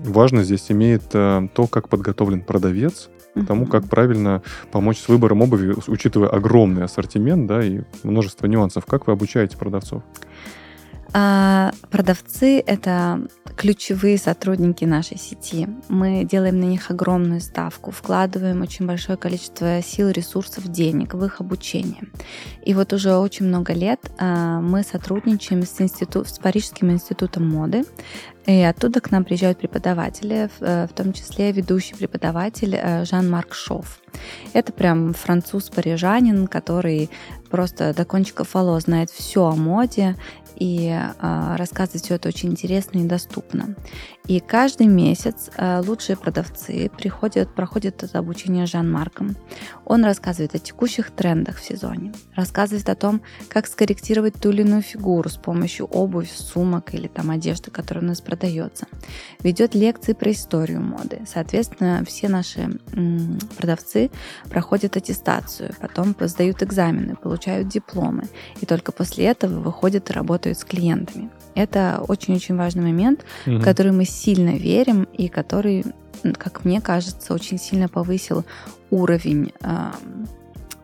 важность 0.03 0.47
здесь 0.47 0.71
имеет 0.71 1.03
а, 1.13 1.47
то, 1.53 1.67
как 1.67 1.89
подготовлен 1.89 2.41
продавец, 2.41 3.09
к 3.35 3.45
тому, 3.45 3.65
как 3.65 3.87
правильно 3.87 4.41
помочь 4.71 4.99
с 4.99 5.07
выбором 5.07 5.41
обуви, 5.41 5.75
учитывая 5.87 6.29
огромный 6.29 6.83
ассортимент, 6.83 7.47
да, 7.47 7.63
и 7.63 7.81
множество 8.03 8.47
нюансов. 8.47 8.85
Как 8.85 9.07
вы 9.07 9.13
обучаете 9.13 9.57
продавцов? 9.57 10.03
А, 11.13 11.71
продавцы— 11.89 12.59
это 12.65 13.27
ключевые 13.55 14.17
сотрудники 14.17 14.85
нашей 14.85 15.17
сети. 15.17 15.67
Мы 15.89 16.23
делаем 16.23 16.59
на 16.59 16.65
них 16.65 16.91
огромную 16.91 17.41
ставку, 17.41 17.91
вкладываем 17.91 18.61
очень 18.61 18.85
большое 18.85 19.17
количество 19.17 19.81
сил, 19.81 20.09
ресурсов, 20.09 20.67
денег 20.67 21.13
в 21.13 21.25
их 21.25 21.41
обучение. 21.41 22.03
И 22.63 22.73
вот 22.73 22.93
уже 22.93 23.15
очень 23.15 23.47
много 23.47 23.73
лет 23.73 23.99
а, 24.17 24.61
мы 24.61 24.83
сотрудничаем 24.83 25.63
с, 25.63 25.81
институт, 25.81 26.29
с 26.29 26.37
Парижским 26.37 26.91
институтом 26.91 27.49
моды, 27.49 27.83
и 28.45 28.61
оттуда 28.63 28.99
к 28.99 29.11
нам 29.11 29.25
приезжают 29.25 29.59
преподаватели, 29.59 30.49
в 30.59 30.63
э, 30.63 30.87
том 30.95 31.13
числе 31.13 31.51
ведущий 31.51 31.93
преподаватель 31.93 32.75
э, 32.75 33.05
Жан-Марк 33.05 33.53
Шов. 33.53 33.99
Это 34.53 34.73
прям 34.73 35.13
француз-парижанин, 35.13 36.47
который 36.47 37.11
просто 37.51 37.93
до 37.93 38.05
кончиков 38.05 38.55
волос 38.55 38.83
знает 38.83 39.11
все 39.11 39.45
о 39.45 39.55
моде 39.55 40.15
и 40.55 40.89
э, 40.89 41.55
рассказывать 41.57 42.03
все 42.03 42.15
это 42.15 42.29
очень 42.29 42.49
интересно 42.51 42.99
и 42.99 43.03
доступно. 43.03 43.75
И 44.29 44.39
каждый 44.39 44.85
месяц 44.85 45.49
э, 45.57 45.81
лучшие 45.83 46.15
продавцы 46.15 46.91
приходят, 46.95 47.55
проходят 47.55 48.03
это 48.03 48.19
обучение 48.19 48.67
Жан-Марком. 48.67 49.35
Он 49.85 50.05
рассказывает 50.05 50.53
о 50.53 50.59
текущих 50.59 51.09
трендах 51.09 51.57
в 51.57 51.63
сезоне, 51.63 52.13
рассказывает 52.35 52.87
о 52.89 52.95
том, 52.95 53.21
как 53.47 53.65
скорректировать 53.65 54.35
ту 54.39 54.51
или 54.51 54.61
иную 54.61 54.83
фигуру 54.83 55.29
с 55.29 55.37
помощью 55.37 55.87
обуви, 55.87 56.29
сумок 56.31 56.93
или 56.93 57.07
там 57.07 57.31
одежды, 57.31 57.71
которая 57.71 58.03
у 58.03 58.07
нас 58.07 58.21
продается. 58.21 58.85
Ведет 59.41 59.73
лекции 59.73 60.13
про 60.13 60.29
историю 60.29 60.81
моды. 60.81 61.21
Соответственно, 61.25 62.03
все 62.05 62.29
наши 62.29 62.79
продавцы 63.57 64.11
проходят 64.47 64.95
аттестацию, 64.95 65.73
потом 65.81 66.15
сдают 66.19 66.61
экзамены, 66.61 67.15
получают 67.15 67.67
дипломы. 67.67 68.25
И 68.61 68.67
только 68.67 68.91
после 68.91 69.25
этого 69.25 69.59
выходят 69.59 70.11
и 70.11 70.13
работают 70.13 70.59
с 70.59 70.63
клиентами. 70.63 71.31
Это 71.59 72.01
очень-очень 72.07 72.55
важный 72.55 72.83
момент, 72.83 73.25
угу. 73.45 73.57
в 73.57 73.63
который 73.63 73.91
мы 73.91 74.05
сильно 74.05 74.51
верим 74.51 75.03
и 75.03 75.27
который, 75.27 75.83
как 76.37 76.63
мне 76.63 76.79
кажется, 76.79 77.33
очень 77.33 77.59
сильно 77.59 77.89
повысил 77.89 78.45
уровень 78.91 79.51
э, 79.61 79.91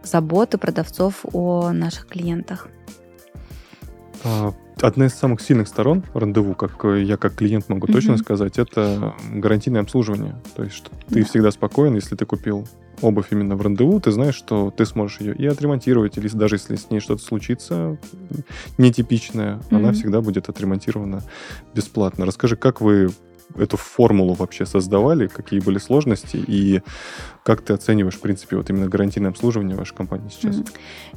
заботы 0.03 0.57
продавцов 0.57 1.25
о 1.31 1.71
наших 1.71 2.07
клиентах. 2.07 2.67
А, 4.25 4.53
Одна 4.81 5.05
из 5.05 5.13
самых 5.13 5.39
сильных 5.39 5.69
сторон 5.69 6.03
рандеву, 6.13 6.53
как 6.53 6.83
э, 6.83 7.01
я 7.03 7.15
как 7.15 7.35
клиент 7.35 7.69
могу 7.69 7.87
точно 7.87 8.13
Мгм. 8.15 8.23
сказать, 8.23 8.59
это 8.59 9.13
гарантийное 9.33 9.79
обслуживание. 9.81 10.35
То 10.53 10.63
есть, 10.63 10.75
что 10.75 10.89
ты 11.07 11.21
Да. 11.21 11.25
всегда 11.25 11.51
спокоен, 11.51 11.95
если 11.95 12.17
ты 12.17 12.25
купил 12.25 12.67
обувь 13.01 13.27
именно 13.31 13.55
в 13.55 13.61
рандеву, 13.61 14.01
ты 14.01 14.11
знаешь, 14.11 14.35
что 14.35 14.71
ты 14.75 14.85
сможешь 14.85 15.21
ее 15.21 15.33
и 15.33 15.45
отремонтировать, 15.45 16.17
или 16.17 16.27
даже 16.27 16.55
если 16.55 16.75
с 16.75 16.89
ней 16.89 16.99
что-то 16.99 17.23
случится 17.23 17.97
нетипичное, 18.77 19.61
она 19.69 19.89
Мгм. 19.89 19.93
всегда 19.93 20.21
будет 20.21 20.49
отремонтирована 20.49 21.23
бесплатно. 21.73 22.25
Расскажи, 22.25 22.57
как 22.57 22.81
вы 22.81 23.11
эту 23.55 23.77
формулу 23.77 24.33
вообще 24.33 24.65
создавали, 24.65 25.27
какие 25.27 25.59
были 25.59 25.77
сложности 25.77 26.37
и 26.37 26.81
как 27.45 27.61
ты 27.61 27.73
оцениваешь, 27.73 28.15
в 28.15 28.21
принципе, 28.21 28.57
вот 28.57 28.71
именно 28.71 28.87
гарантийное 28.87 29.29
обслуживание 29.29 29.77
вашей 29.77 29.93
компании 29.93 30.29
сейчас? 30.31 30.63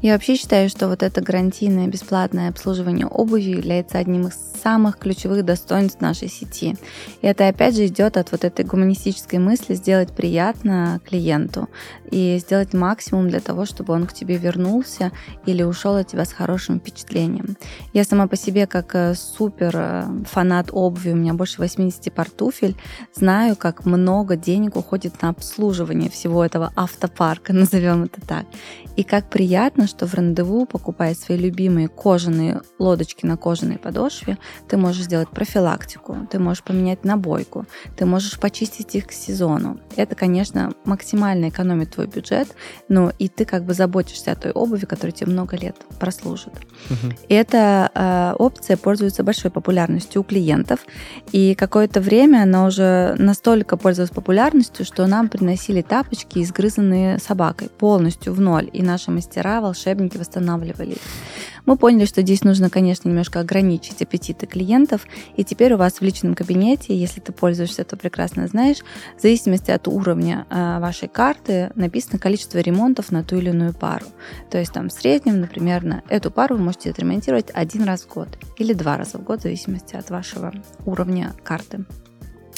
Я 0.03 0.13
вообще 0.13 0.37
считаю, 0.37 0.69
что 0.69 0.89
вот 0.89 1.03
это 1.03 1.23
гарантийное 1.23 1.87
бесплатное 1.87 2.51
обслуживание 2.51 3.07
обуви 3.07 3.45
является 3.45 3.97
одним 3.97 4.27
из 4.27 4.35
самых 4.63 4.99
ключевых 4.99 5.43
достоинств 5.47 6.03
нашей 6.03 6.29
сети. 6.29 6.77
И 7.23 7.27
это 7.27 7.49
опять 7.49 7.77
же 7.77 7.87
идет 7.87 8.19
от 8.19 8.31
вот 8.31 8.45
этой 8.45 8.67
гуманистической 8.67 9.39
мысли 9.39 9.73
сделать 9.73 10.13
приятно 10.13 11.01
клиенту 11.09 11.69
и 12.11 12.37
сделать 12.39 12.75
максимум 12.75 13.31
для 13.31 13.41
того, 13.41 13.65
чтобы 13.65 13.95
он 13.95 14.07
к 14.07 14.13
тебе 14.13 14.37
вернулся 14.37 15.13
или 15.47 15.63
ушел 15.63 15.97
от 15.97 16.09
тебя 16.09 16.27
с 16.27 16.33
хорошим 16.35 16.79
впечатлением. 16.79 17.57
Я 17.95 18.05
сама 18.05 18.27
по 18.27 18.37
себе 18.37 18.67
как 18.67 18.95
э, 18.95 19.15
супер 19.15 19.73
э, 19.75 20.05
фанат 20.27 20.69
обуви, 20.73 21.13
у 21.13 21.17
меня 21.17 21.33
больше 21.33 21.59
80 21.59 22.13
пар 22.19 22.29
туфель, 22.31 22.75
знаю, 23.15 23.55
как 23.55 23.87
много 23.87 24.35
денег 24.35 24.75
уходит 24.75 25.23
на 25.23 25.29
обслуживание 25.29 26.11
всего 26.11 26.45
этого 26.45 26.73
автопарка, 26.75 27.53
назовем 27.53 28.03
это 28.03 28.21
так. 28.21 28.45
И 28.97 29.05
как 29.05 29.31
приятно, 29.31 29.87
что 29.87 30.09
в 30.09 30.15
рандеву, 30.15 30.67
покупая 30.67 31.15
свои 31.15 31.39
любимые 31.39 31.87
кожаные 31.87 32.63
лодочки 32.81 33.25
на 33.25 33.37
кожаной 33.37 33.79
подошве, 33.79 34.37
ты 34.67 34.77
можешь 34.77 35.05
сделать 35.05 35.29
профилактику, 35.29 36.27
ты 36.29 36.41
можешь 36.41 36.65
поменять 36.65 37.05
набойку, 37.05 37.67
ты 37.97 38.05
можешь 38.05 38.41
почистить 38.41 38.97
их 38.97 39.07
к 39.07 39.13
сезону. 39.13 39.79
Это, 39.95 40.17
конечно, 40.17 40.73
максимально 40.85 41.51
экономит 41.51 41.93
твой 41.93 42.09
бюджет, 42.09 42.49
но 42.89 43.13
и 43.21 43.29
ты 43.29 43.45
как 43.45 43.63
бы 43.63 43.75
заботишься 43.75 44.33
о 44.33 44.35
той 44.35 44.51
обуви, 44.51 44.87
которая 44.87 45.13
тебе 45.13 45.31
много 45.31 45.57
лет 45.57 45.77
прослужит. 46.01 46.55
И 47.29 47.35
эта 47.35 47.93
э, 47.95 48.35
опция 48.37 48.77
пользуется 48.77 49.23
большой 49.23 49.53
популярностью 49.53 50.23
у 50.23 50.25
клиентов. 50.25 50.81
И 51.31 51.55
какое-то 51.55 52.01
время 52.09 52.45
она 52.45 52.65
уже 52.65 53.15
настолько 53.19 53.77
пользовалась 53.77 54.11
популярностью, 54.11 54.87
что 54.87 55.07
нам 55.07 55.29
приносили 55.29 55.83
тапочки, 55.83 56.39
изгрызанные 56.43 57.19
собакой, 57.19 57.69
полностью 57.69 58.33
в 58.33 58.41
ноль. 58.41 58.71
И 58.73 58.83
наши 58.83 59.11
мастера, 59.11 59.61
волшебники 59.61 60.17
восстанавливали 60.17 60.93
их. 60.93 61.03
Мы 61.69 61.77
поняли, 61.77 62.07
что 62.07 62.23
здесь 62.23 62.45
нужно, 62.45 62.71
конечно, 62.71 63.11
немножко 63.11 63.41
ограничить 63.41 64.01
аппетиты 64.01 64.47
клиентов. 64.47 65.07
И 65.37 65.45
теперь 65.45 65.75
у 65.75 65.77
вас 65.77 66.01
в 66.01 66.03
личном 66.03 66.35
кабинете, 66.35 66.97
если 66.97 67.21
ты 67.21 67.31
пользуешься, 67.31 67.85
то 67.85 67.95
прекрасно 67.99 68.47
знаешь, 68.47 68.79
в 69.19 69.21
зависимости 69.21 69.71
от 69.71 69.87
уровня 69.87 70.47
э, 70.49 70.79
вашей 70.81 71.09
карты 71.09 71.71
написано 71.75 72.19
количество 72.19 72.57
ремонтов 72.57 73.13
на 73.13 73.23
ту 73.23 73.37
или 73.37 73.51
иную 73.51 73.75
пару. 73.75 74.07
То 74.51 74.57
есть 74.57 74.73
там 74.73 74.89
в 74.89 74.95
среднем, 74.95 75.43
например, 75.43 75.85
на 75.85 76.03
эту 76.09 76.31
пару 76.31 76.57
вы 76.57 76.65
можете 76.65 76.89
отремонтировать 76.89 77.51
один 77.53 77.83
раз 77.83 78.05
в 78.05 78.15
год 78.15 78.29
или 78.57 78.73
два 78.73 78.97
раза 78.97 79.19
в 79.19 79.25
год, 79.25 79.41
в 79.41 79.43
зависимости 79.43 79.95
от 79.95 80.09
вашего 80.09 80.55
уровня 80.87 81.35
карты. 81.45 81.85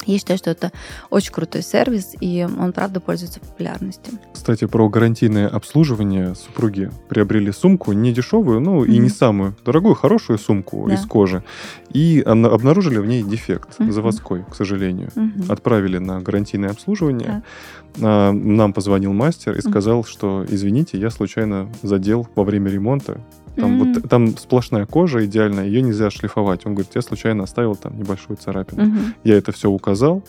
Я 0.07 0.19
считаю, 0.19 0.39
что 0.39 0.51
это 0.51 0.73
очень 1.11 1.33
крутой 1.33 1.63
сервис, 1.63 2.15
и 2.21 2.47
он, 2.59 2.73
правда, 2.73 3.01
пользуется 3.01 3.39
популярностью. 3.41 4.15
Кстати, 4.33 4.67
про 4.67 4.89
гарантийное 4.89 5.47
обслуживание 5.47 6.35
супруги 6.35 6.91
приобрели 7.09 7.53
сумку 7.53 7.93
не 7.93 8.13
дешевую, 8.13 8.61
ну 8.61 8.85
и 8.85 8.93
Мгм. 8.93 9.03
не 9.03 9.09
самую 9.11 9.57
дорогую, 9.65 9.95
хорошую 9.95 10.39
сумку 10.39 10.87
Да. 10.89 10.95
из 10.95 11.05
кожи. 11.05 11.45
И 11.93 12.21
обнаружили 12.25 12.99
в 12.99 13.07
ней 13.07 13.23
дефект 13.23 13.79
Мгм. 13.79 13.93
заводской, 13.93 14.45
к 14.51 14.55
сожалению. 14.55 15.11
Мгм. 15.15 15.45
Отправили 15.51 15.99
на 15.99 16.21
гарантийное 16.21 16.71
обслуживание. 16.71 17.43
А, 18.01 18.33
Нам 18.33 18.73
позвонил 18.73 19.13
мастер 19.13 19.57
и 19.57 19.61
сказал, 19.61 20.05
что 20.05 20.45
извините, 20.49 20.99
я 20.99 21.11
случайно 21.11 21.69
задел 21.83 22.27
во 22.37 22.45
время 22.45 22.71
ремонта. 22.71 23.21
Там, 23.57 23.81
М. 23.83 23.93
вот, 23.95 24.09
там 24.09 24.37
сплошная 24.37 24.87
кожа 24.87 25.25
идеальная, 25.27 25.67
ее 25.67 25.83
нельзя 25.83 26.11
шлифовать. 26.11 26.67
Он 26.67 26.75
говорит, 26.75 26.93
я 26.95 27.03
случайно 27.03 27.45
оставил 27.45 27.75
там 27.77 27.99
небольшую 27.99 28.37
царапину. 28.37 28.85
Мгм. 28.85 29.15
Я 29.25 29.37
это 29.37 29.53
все 29.53 29.69
указал, 29.71 30.23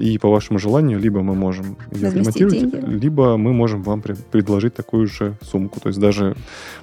и 0.00 0.18
по 0.18 0.28
вашему 0.30 0.58
желанию 0.58 0.98
либо 0.98 1.22
мы 1.22 1.34
можем 1.34 1.76
ее 1.92 2.06
Возместить 2.06 2.36
ремонтировать, 2.42 2.82
деньги. 2.82 3.00
либо 3.02 3.36
мы 3.36 3.52
можем 3.52 3.82
вам 3.82 4.02
пред- 4.02 4.24
предложить 4.26 4.74
такую 4.74 5.06
же 5.06 5.36
сумку. 5.42 5.80
То 5.80 5.88
есть 5.88 5.98
даже 6.00 6.36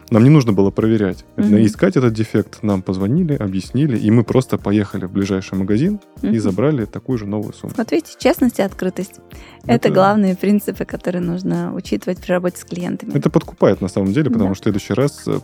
нам 0.09 0.23
не 0.23 0.29
нужно 0.29 0.51
было 0.51 0.71
проверять, 0.71 1.23
Мгм. 1.37 1.57
искать 1.65 1.95
этот 1.97 2.13
дефект. 2.13 2.63
Нам 2.63 2.81
позвонили, 2.81 3.33
объяснили, 3.33 3.97
и 3.97 4.11
мы 4.11 4.23
просто 4.23 4.57
поехали 4.57 5.05
в 5.05 5.11
ближайший 5.11 5.57
магазин 5.57 5.99
и 6.21 6.27
Мгм. 6.27 6.39
забрали 6.39 6.85
такую 6.85 7.17
же 7.17 7.25
новую 7.25 7.53
сумку. 7.53 7.75
Вот 7.77 7.91
видите, 7.91 8.13
честность 8.19 8.59
и 8.59 8.61
открытость. 8.61 9.19
Это, 9.63 9.73
Это- 9.73 9.89
главные 9.91 10.35
принципы, 10.35 10.85
которые 10.85 11.21
нужно 11.21 11.73
учитывать 11.73 12.19
при 12.19 12.31
работе 12.31 12.57
с 12.57 12.63
клиентами. 12.65 13.11
Это 13.13 13.29
подкупает 13.29 13.79
на 13.81 13.87
самом 13.87 14.11
деле, 14.11 14.29
потому 14.29 14.49
Да. 14.49 14.55
что 14.55 14.61
в 14.61 14.63
следующий 14.65 14.93
раз 14.93 15.23
э, 15.27 15.39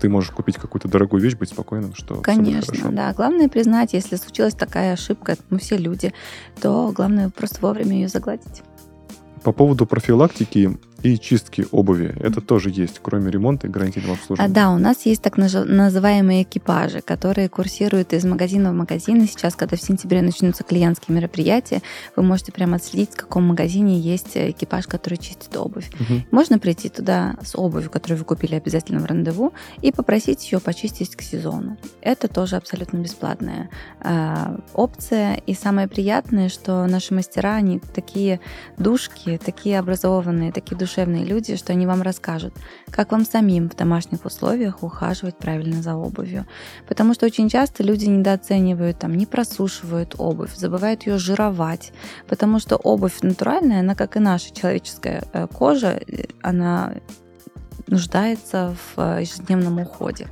ты 0.00 0.08
можешь 0.08 0.30
купить 0.30 0.56
какую-то 0.56 0.88
дорогую 0.88 1.22
вещь, 1.22 1.36
быть 1.36 1.50
спокойным, 1.50 1.94
что 1.94 2.16
Конечно, 2.16 2.90
да. 2.90 3.12
Главное 3.12 3.48
признать, 3.48 3.92
если 3.92 4.16
случилась 4.16 4.54
такая 4.54 4.94
ошибка, 4.94 5.36
мы 5.50 5.58
все 5.58 5.76
люди, 5.76 6.12
то 6.60 6.92
главное 6.94 7.30
просто 7.30 7.60
вовремя 7.60 7.94
ее 7.96 8.08
загладить. 8.08 8.62
По 9.42 9.52
поводу 9.52 9.86
профилактики 9.86 10.78
и 11.02 11.18
чистки 11.18 11.64
обуви, 11.70 12.14
это 12.20 12.40
тоже 12.40 12.70
есть, 12.70 12.98
кроме 13.02 13.30
ремонта 13.30 13.66
и 13.66 13.70
гарантийного 13.70 14.14
А, 14.14 14.16
обслуживания. 14.16 14.52
да, 14.52 14.70
у 14.70 14.78
нас 14.78 15.06
есть 15.06 15.22
так 15.22 15.36
называемые 15.36 16.42
экипажи, 16.42 17.00
которые 17.00 17.48
курсируют 17.48 18.12
из 18.12 18.24
магазина 18.24 18.72
в 18.72 18.74
магазин. 18.74 19.22
И 19.22 19.26
сейчас, 19.26 19.54
когда 19.54 19.76
в 19.76 19.80
сентябре 19.80 20.22
начнутся 20.22 20.64
клиентские 20.64 21.16
мероприятия, 21.16 21.82
вы 22.16 22.22
можете 22.24 22.50
прямо 22.52 22.76
отследить, 22.76 23.12
в 23.12 23.16
каком 23.16 23.44
магазине 23.44 23.98
есть 24.00 24.32
экипаж, 24.34 24.86
который 24.86 25.18
чистит 25.18 25.56
обувь. 25.56 25.88
Мгм. 26.00 26.24
Можно 26.32 26.58
прийти 26.58 26.88
туда 26.88 27.36
с 27.42 27.56
обувью, 27.56 27.90
которую 27.90 28.18
вы 28.18 28.24
купили 28.24 28.54
обязательно 28.56 29.00
в 29.00 29.04
рандеву, 29.06 29.52
и 29.82 29.92
попросить 29.92 30.50
ее 30.50 30.58
почистить 30.58 31.14
к 31.14 31.22
сезону. 31.22 31.76
Это 32.00 32.26
тоже 32.28 32.56
абсолютно 32.56 32.98
бесплатная 32.98 33.70
э, 34.02 34.56
опция. 34.74 35.34
И 35.46 35.54
самое 35.54 35.86
приятное, 35.86 36.48
что 36.48 36.86
наши 36.86 37.14
мастера, 37.14 37.54
они 37.54 37.80
такие 37.94 38.40
душки, 38.78 39.38
такие 39.44 39.78
образованные, 39.78 40.52
такие 40.52 40.76
душевные 40.88 41.24
люди, 41.24 41.56
что 41.56 41.72
они 41.72 41.86
вам 41.86 42.02
расскажут, 42.02 42.54
как 42.90 43.12
вам 43.12 43.24
самим 43.24 43.68
в 43.68 43.76
домашних 43.76 44.24
условиях 44.24 44.82
ухаживать 44.82 45.36
правильно 45.36 45.82
за 45.82 45.94
обувью. 45.94 46.46
Потому 46.88 47.14
что 47.14 47.26
очень 47.26 47.48
часто 47.48 47.82
люди 47.82 48.06
недооценивают, 48.06 48.98
там, 48.98 49.14
не 49.14 49.26
просушивают 49.26 50.14
обувь, 50.18 50.54
забывают 50.54 51.06
ее 51.06 51.18
жировать, 51.18 51.92
потому 52.26 52.58
что 52.58 52.76
обувь 52.76 53.20
натуральная, 53.22 53.80
она, 53.80 53.94
как 53.94 54.16
и 54.16 54.20
наша 54.20 54.54
человеческая 54.54 55.24
э, 55.32 55.46
кожа, 55.46 56.00
э, 56.06 56.24
она 56.42 56.94
нуждается 57.86 58.74
в 58.74 59.00
э, 59.00 59.20
ежедневном 59.22 59.80
уходе. 59.80 60.28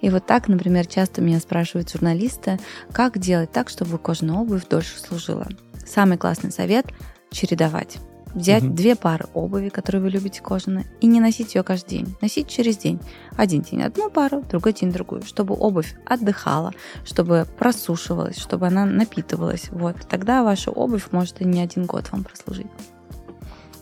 И 0.00 0.10
вот 0.10 0.26
так, 0.26 0.48
например, 0.48 0.86
часто 0.86 1.20
меня 1.20 1.40
спрашивают 1.40 1.90
журналисты, 1.90 2.58
как 2.92 3.18
делать 3.18 3.50
так, 3.50 3.68
чтобы 3.68 3.98
кожаная 3.98 4.36
обувь 4.36 4.68
дольше 4.68 4.98
служила. 5.00 5.48
Самый 5.84 6.16
классный 6.16 6.52
совет– 6.52 6.86
чередовать. 7.30 7.98
Взять 8.36 8.62
Мгм. 8.64 8.74
две 8.74 8.96
пары 8.96 9.24
обуви, 9.32 9.70
которые 9.70 10.02
вы 10.02 10.10
любите 10.10 10.42
кожаные, 10.42 10.84
и 11.00 11.06
не 11.06 11.20
носить 11.20 11.54
ее 11.54 11.62
каждый 11.62 11.88
день. 11.88 12.16
Носить 12.20 12.48
через 12.48 12.76
день. 12.76 13.00
Один 13.34 13.62
день 13.62 13.82
одну 13.82 14.10
пару, 14.10 14.42
другой 14.42 14.74
день 14.74 14.92
другую, 14.92 15.22
чтобы 15.22 15.54
обувь 15.58 15.94
отдыхала, 16.04 16.72
чтобы 17.06 17.46
просушивалась, 17.58 18.38
чтобы 18.38 18.66
она 18.66 18.84
напитывалась. 18.84 19.70
Вот. 19.70 19.96
Тогда 20.08 20.44
ваша 20.44 20.70
обувь 20.70 21.08
может 21.12 21.40
и 21.40 21.46
не 21.46 21.62
один 21.62 21.86
год 21.86 22.12
вам 22.12 22.24
прослужить. 22.24 22.66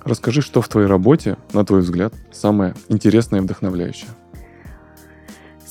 Расскажи, 0.04 0.40
что 0.40 0.62
в 0.62 0.68
твоей 0.68 0.86
работе, 0.86 1.36
на 1.52 1.64
твой 1.64 1.80
взгляд, 1.80 2.14
самое 2.30 2.74
интересное 2.88 3.40
и 3.40 3.42
вдохновляющее. 3.42 4.10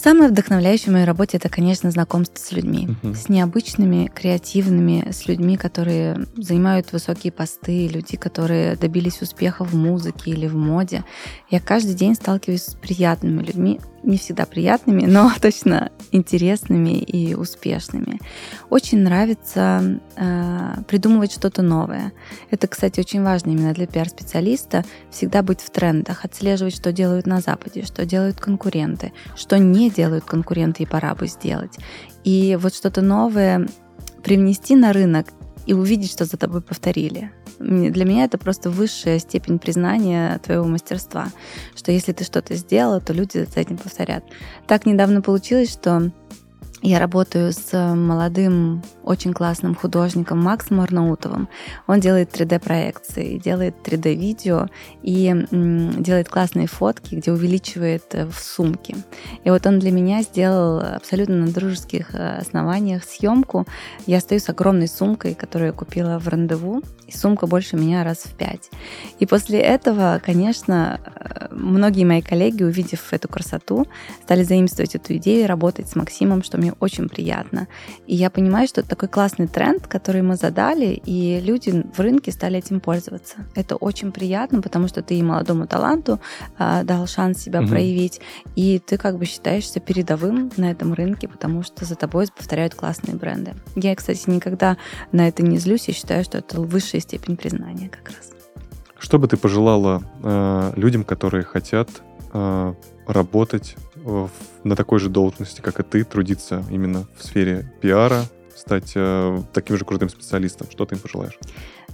Самое 0.04 0.30
вдохновляющее 0.30 0.90
в 0.90 0.92
моей 0.92 1.06
работе 1.06 1.38
это, 1.38 1.48
конечно, 1.48 1.90
знакомство 1.90 2.38
с 2.38 2.52
людьми. 2.52 2.90
Мгм. 3.02 3.16
С 3.16 3.30
необычными, 3.30 4.12
креативными, 4.14 5.10
с 5.10 5.30
людьми, 5.30 5.56
которые 5.56 6.28
занимают 6.36 6.92
высокие 6.92 7.32
посты, 7.32 7.88
люди, 7.88 8.18
которые 8.18 8.76
добились 8.76 9.22
успеха 9.22 9.64
в 9.64 9.74
музыке 9.74 10.32
или 10.32 10.46
в 10.48 10.56
моде. 10.58 11.06
Я 11.50 11.62
каждый 11.62 11.96
день 11.96 12.16
сталкиваюсь 12.16 12.64
с 12.64 12.76
приятными 12.76 13.44
людьми, 13.44 13.80
не 14.04 14.18
всегда 14.18 14.46
приятными, 14.46 15.06
но 15.06 15.32
точно 15.42 15.90
интересными 16.14 17.00
и 17.00 17.34
успешными. 17.34 18.20
Очень 18.70 19.00
нравится 19.00 20.00
э, 20.16 20.76
придумывать 20.88 21.34
что-то 21.34 21.62
новое. 21.62 22.14
Это, 22.52 22.68
кстати, 22.68 23.00
очень 23.00 23.24
важно 23.24 23.52
именно 23.52 23.74
для 23.74 23.88
пиар-специалиста 23.88 24.86
всегда 25.10 25.42
быть 25.42 25.62
в 25.62 25.70
трендах, 25.72 26.24
отслеживать, 26.24 26.76
что 26.76 26.92
делают 26.92 27.26
на 27.26 27.42
Западе, 27.42 27.84
что 27.84 28.06
делают 28.06 28.40
конкуренты, 28.40 29.12
что 29.36 29.58
не 29.58 29.90
делают 29.90 30.24
конкуренты 30.24 30.84
и 30.84 30.88
пора 30.88 31.16
бы 31.16 31.28
сделать. 31.28 31.78
И 32.24 32.58
вот 32.62 32.76
что-то 32.76 33.02
новое 33.02 33.68
привнести 34.24 34.76
на 34.76 34.94
рынок 34.94 35.34
и 35.66 35.74
увидеть, 35.74 36.12
что 36.12 36.26
за 36.26 36.38
тобой 36.38 36.62
повторили. 36.62 37.32
Для 37.60 38.06
меня 38.06 38.26
это 38.26 38.38
просто 38.38 38.70
высшая 38.70 39.20
степень 39.20 39.60
признания 39.60 40.40
твоего 40.40 40.66
мастерства, 40.66 41.28
что 41.76 41.92
если 41.92 42.12
ты 42.12 42.24
что-то 42.24 42.56
сделала, 42.56 43.00
то 43.00 43.14
люди 43.14 43.46
за 43.54 43.60
этим 43.60 43.78
повторят. 43.78 44.24
Так 44.68 44.86
недавно 44.86 45.22
получилось, 45.22 45.72
что 45.72 46.12
я 46.86 47.00
работаю 47.00 47.54
с 47.54 47.96
молодым, 47.96 48.84
очень 49.04 49.32
классным 49.32 49.74
художником 49.74 50.44
Максом 50.44 50.82
Арнаутовым. 50.82 51.48
Он 51.88 52.02
делает 52.02 52.34
3D-проекции, 52.34 53.38
делает 53.38 53.76
3D-видео 53.86 54.68
и 55.02 55.34
делает 55.50 56.28
классные 56.28 56.68
фотки, 56.68 57.16
где 57.16 57.32
увеличивает 57.32 58.04
э, 58.12 58.26
в 58.26 58.38
сумке. 58.38 58.98
И 59.46 59.50
вот 59.50 59.66
он 59.66 59.80
для 59.80 59.92
меня 59.92 60.24
сделал 60.24 60.80
абсолютно 60.80 61.38
на 61.38 61.48
дружеских 61.48 62.14
э, 62.14 62.40
основаниях 62.40 63.06
съемку. 63.06 63.66
Я 64.06 64.20
стою 64.20 64.42
с 64.42 64.50
огромной 64.50 64.90
сумкой, 64.90 65.36
которую 65.36 65.68
я 65.68 65.74
купила 65.74 66.20
в 66.20 66.28
рандеву, 66.28 66.82
и 67.08 67.14
сумка 67.14 67.48
больше 67.48 67.78
меня 67.78 68.04
раз 68.04 68.20
в 68.26 68.36
пять. 68.36 68.70
И 69.20 69.26
после 69.26 69.60
этого, 69.60 70.22
конечно, 70.24 71.00
э, 71.16 71.48
многие 71.52 72.04
мои 72.04 72.22
коллеги, 72.22 72.64
увидев 72.64 73.14
эту 73.14 73.30
красоту, 73.30 73.88
стали 74.24 74.44
заимствовать 74.44 74.96
эту 74.96 75.16
идею 75.16 75.48
работать 75.48 75.90
с 75.90 75.96
Максимом, 75.96 76.44
что 76.44 76.58
мне 76.58 76.73
очень 76.80 77.10
приятно. 77.10 77.68
И 78.08 78.16
я 78.16 78.30
понимаю, 78.30 78.68
что 78.68 78.82
это 78.82 78.90
такой 78.90 79.10
классный 79.10 79.48
тренд, 79.48 79.88
который 79.88 80.22
мы 80.22 80.36
задали, 80.36 81.02
и 81.06 81.40
люди 81.40 81.84
в 81.96 82.00
рынке 82.00 82.32
стали 82.32 82.60
этим 82.60 82.80
пользоваться. 82.80 83.46
Это 83.56 83.76
очень 83.76 84.12
приятно, 84.12 84.62
потому 84.62 84.88
что 84.88 85.02
ты 85.02 85.16
и 85.16 85.24
молодому 85.24 85.68
таланту 85.68 86.20
а, 86.58 86.84
дал 86.84 87.08
шанс 87.08 87.40
себя 87.40 87.62
угу. 87.62 87.70
проявить, 87.70 88.22
и 88.56 88.80
ты 88.80 88.98
как 88.98 89.18
бы 89.18 89.26
считаешься 89.26 89.80
передовым 89.80 90.52
на 90.58 90.72
этом 90.72 90.94
рынке, 90.94 91.28
потому 91.28 91.64
что 91.64 91.86
за 91.86 91.96
тобой 91.96 92.28
повторяют 92.36 92.76
классные 92.76 93.16
бренды. 93.16 93.54
Я, 93.76 93.96
кстати, 93.96 94.30
никогда 94.30 94.78
на 95.12 95.28
это 95.28 95.44
не 95.44 95.58
злюсь, 95.58 95.88
я 95.88 95.94
считаю, 95.94 96.24
что 96.24 96.38
это 96.38 96.62
высшая 96.62 97.00
степень 97.00 97.38
признания 97.38 97.90
как 97.90 98.10
раз. 98.10 98.32
Что 98.98 99.20
бы 99.20 99.28
ты 99.28 99.36
пожелала 99.36 100.02
э, 100.24 100.74
людям, 100.78 101.04
которые 101.04 101.44
хотят 101.44 101.90
э, 102.34 102.74
работать 103.06 103.76
в, 103.96 104.30
на 104.64 104.76
такой 104.76 105.00
же 105.00 105.10
должности, 105.10 105.62
как 105.62 105.80
и 105.80 105.84
ты, 105.84 106.04
трудиться 106.04 106.64
именно 106.70 107.06
в 107.18 107.24
сфере 107.24 107.72
пиара, 107.82 108.24
стать 108.56 108.94
э, 108.96 109.42
таким 109.54 109.78
же 109.78 109.86
крутым 109.86 110.10
специалистом? 110.10 110.68
Что 110.72 110.86
ты 110.86 110.96
им 110.96 111.02
пожелаешь? 111.02 111.38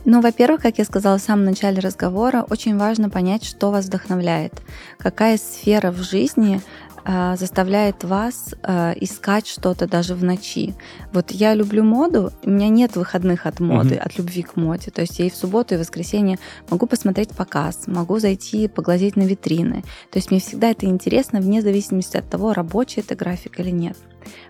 Ну, 0.06 0.22
во-первых, 0.22 0.62
как 0.62 0.78
я 0.78 0.86
сказала 0.86 1.18
в 1.18 1.22
самом 1.22 1.46
начале 1.46 1.80
разговора, 1.80 2.46
очень 2.50 2.78
важно 2.78 3.10
понять, 3.10 3.44
что 3.44 3.70
вас 3.70 3.86
вдохновляет, 3.86 4.54
какая 4.98 5.38
сфера 5.38 5.92
в 5.92 5.98
жизни 5.98 6.62
заставляет 7.06 8.04
вас 8.04 8.56
а, 8.64 8.93
искать 9.00 9.47
что-то 9.47 9.88
даже 9.88 10.16
в 10.16 10.24
ночи. 10.24 10.76
Вот 11.14 11.32
я 11.32 11.54
люблю 11.54 11.84
моду, 11.84 12.32
у 12.43 12.50
меня 12.50 12.70
нет 12.70 12.95
выходных 12.95 13.45
от 13.45 13.60
моды, 13.60 13.95
mm-hmm. 13.95 14.00
от 14.00 14.18
любви 14.18 14.43
к 14.43 14.56
моде. 14.56 14.91
То 14.91 15.02
есть 15.02 15.20
я 15.20 15.26
и 15.26 15.30
в 15.30 15.36
субботу, 15.36 15.74
и 15.74 15.78
в 15.78 15.82
воскресенье 15.82 16.39
могу 16.70 16.86
посмотреть 16.88 17.30
показ, 17.30 17.88
могу 17.88 18.20
зайти 18.20 18.68
поглазеть 18.68 19.16
на 19.16 19.24
витрины. 19.24 19.84
То 20.12 20.18
есть 20.18 20.32
мне 20.32 20.39
всегда 20.39 20.72
это 20.72 20.86
интересно, 20.86 21.39
вне 21.39 21.62
зависимости 21.62 22.18
от 22.18 22.30
того, 22.30 22.54
рабочий 22.54 23.02
это 23.02 23.16
график 23.16 23.60
или 23.60 23.72
нет. 23.72 23.97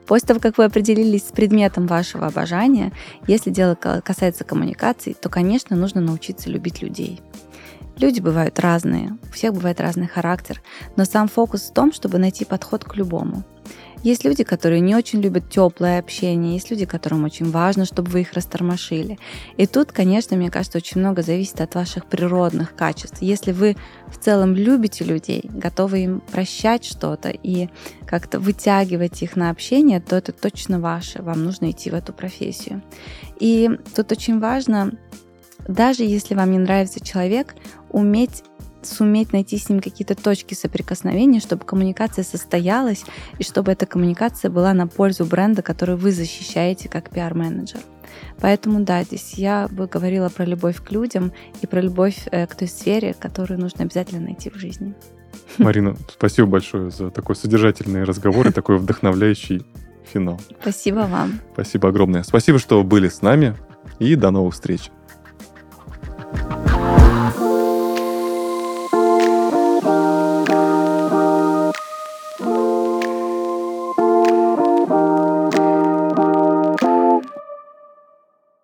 После 0.07 0.27
того, 0.27 0.39
как 0.39 0.57
вы 0.57 0.65
определились 0.65 1.27
с 1.27 1.31
предметом 1.31 1.87
вашего 1.87 2.27
обожания, 2.27 2.91
если 3.27 3.51
дело 3.51 3.75
касается 3.75 4.43
коммуникаций, 4.43 5.13
то, 5.13 5.29
конечно, 5.29 5.75
нужно 5.75 6.01
научиться 6.01 6.49
любить 6.49 6.81
людей. 6.81 7.21
Люди 7.99 8.21
бывают 8.21 8.59
разные, 8.59 9.17
у 9.29 9.33
всех 9.33 9.53
бывает 9.53 9.81
разный 9.81 10.07
характер, 10.07 10.61
но 10.95 11.03
сам 11.03 11.27
фокус 11.27 11.63
в 11.63 11.73
том, 11.73 11.91
чтобы 11.91 12.17
найти 12.17 12.45
подход 12.45 12.85
к 12.85 12.95
любому. 12.95 13.43
Есть 14.03 14.23
люди, 14.23 14.45
которые 14.45 14.79
не 14.79 14.95
очень 14.95 15.19
любят 15.19 15.49
теплое 15.49 15.99
общение, 15.99 16.53
есть 16.53 16.71
люди, 16.71 16.85
которым 16.85 17.25
очень 17.25 17.51
важно, 17.51 17.83
чтобы 17.83 18.09
вы 18.09 18.21
их 18.21 18.31
растормошили. 18.31 19.19
И 19.57 19.67
тут, 19.67 19.91
конечно, 19.91 20.37
мне 20.37 20.49
кажется, 20.49 20.77
очень 20.77 21.01
много 21.01 21.21
зависит 21.21 21.59
от 21.59 21.75
ваших 21.75 22.05
природных 22.05 22.73
качеств. 22.73 23.17
Если 23.19 23.51
вы 23.51 23.75
в 24.07 24.17
целом 24.17 24.55
любите 24.55 25.03
людей, 25.03 25.41
готовы 25.43 25.99
им 25.99 26.21
прощать 26.31 26.85
что-то 26.85 27.29
и 27.29 27.67
как-то 28.05 28.39
вытягивать 28.39 29.21
их 29.21 29.35
на 29.35 29.49
общение, 29.49 29.99
то 29.99 30.15
это 30.15 30.31
точно 30.31 30.79
ваше, 30.79 31.21
вам 31.21 31.43
нужно 31.43 31.71
идти 31.71 31.89
в 31.89 31.93
эту 31.93 32.13
профессию. 32.13 32.81
И 33.41 33.69
тут 33.93 34.13
очень 34.13 34.39
важно 34.39 34.93
даже 35.69 36.03
если 36.03 36.33
вам 36.33 36.51
не 36.51 36.57
нравится 36.57 36.99
человек, 36.99 37.55
уметь 37.91 38.43
суметь 38.81 39.33
найти 39.33 39.57
с 39.57 39.69
ним 39.69 39.81
какие-то 39.81 40.15
точки 40.15 40.53
соприкосновения, 40.53 41.39
чтобы 41.39 41.65
коммуникация 41.65 42.23
состоялась 42.23 43.03
и 43.37 43.43
чтобы 43.43 43.71
эта 43.73 43.85
коммуникация 43.85 44.49
была 44.49 44.73
на 44.73 44.87
пользу 44.87 45.25
бренда, 45.25 45.61
который 45.61 45.95
вы 45.95 46.11
защищаете 46.11 46.87
как 46.87 47.09
пиар-менеджер. 47.09 47.81
Поэтому 48.39 48.79
да, 48.79 49.03
здесь 49.03 49.33
я 49.33 49.67
бы 49.69 49.85
говорила 49.85 50.29
про 50.29 50.45
любовь 50.45 50.81
к 50.81 50.91
людям 50.91 51.33
и 51.61 51.67
про 51.67 51.81
любовь 51.81 52.27
э, 52.31 52.47
к 52.47 52.55
той 52.55 52.67
сфере, 52.67 53.13
которую 53.13 53.59
нужно 53.59 53.83
обязательно 53.83 54.21
найти 54.21 54.49
в 54.49 54.55
жизни. 54.55 54.95
Марина, 55.57 55.95
спасибо 56.09 56.47
большое 56.47 56.89
за 56.89 57.11
такой 57.11 57.35
содержательный 57.35 58.05
разговор 58.05 58.47
и 58.47 58.51
такой 58.51 58.77
вдохновляющий 58.77 59.65
финал. 60.11 60.39
Спасибо 60.61 61.07
вам. 61.11 61.39
Спасибо 61.53 61.89
огромное. 61.89 62.23
Спасибо, 62.23 62.59
что 62.59 62.81
были 62.83 63.09
с 63.09 63.21
нами 63.21 63.55
и 63.99 64.15
до 64.15 64.31
новых 64.31 64.53
встреч. 64.53 64.89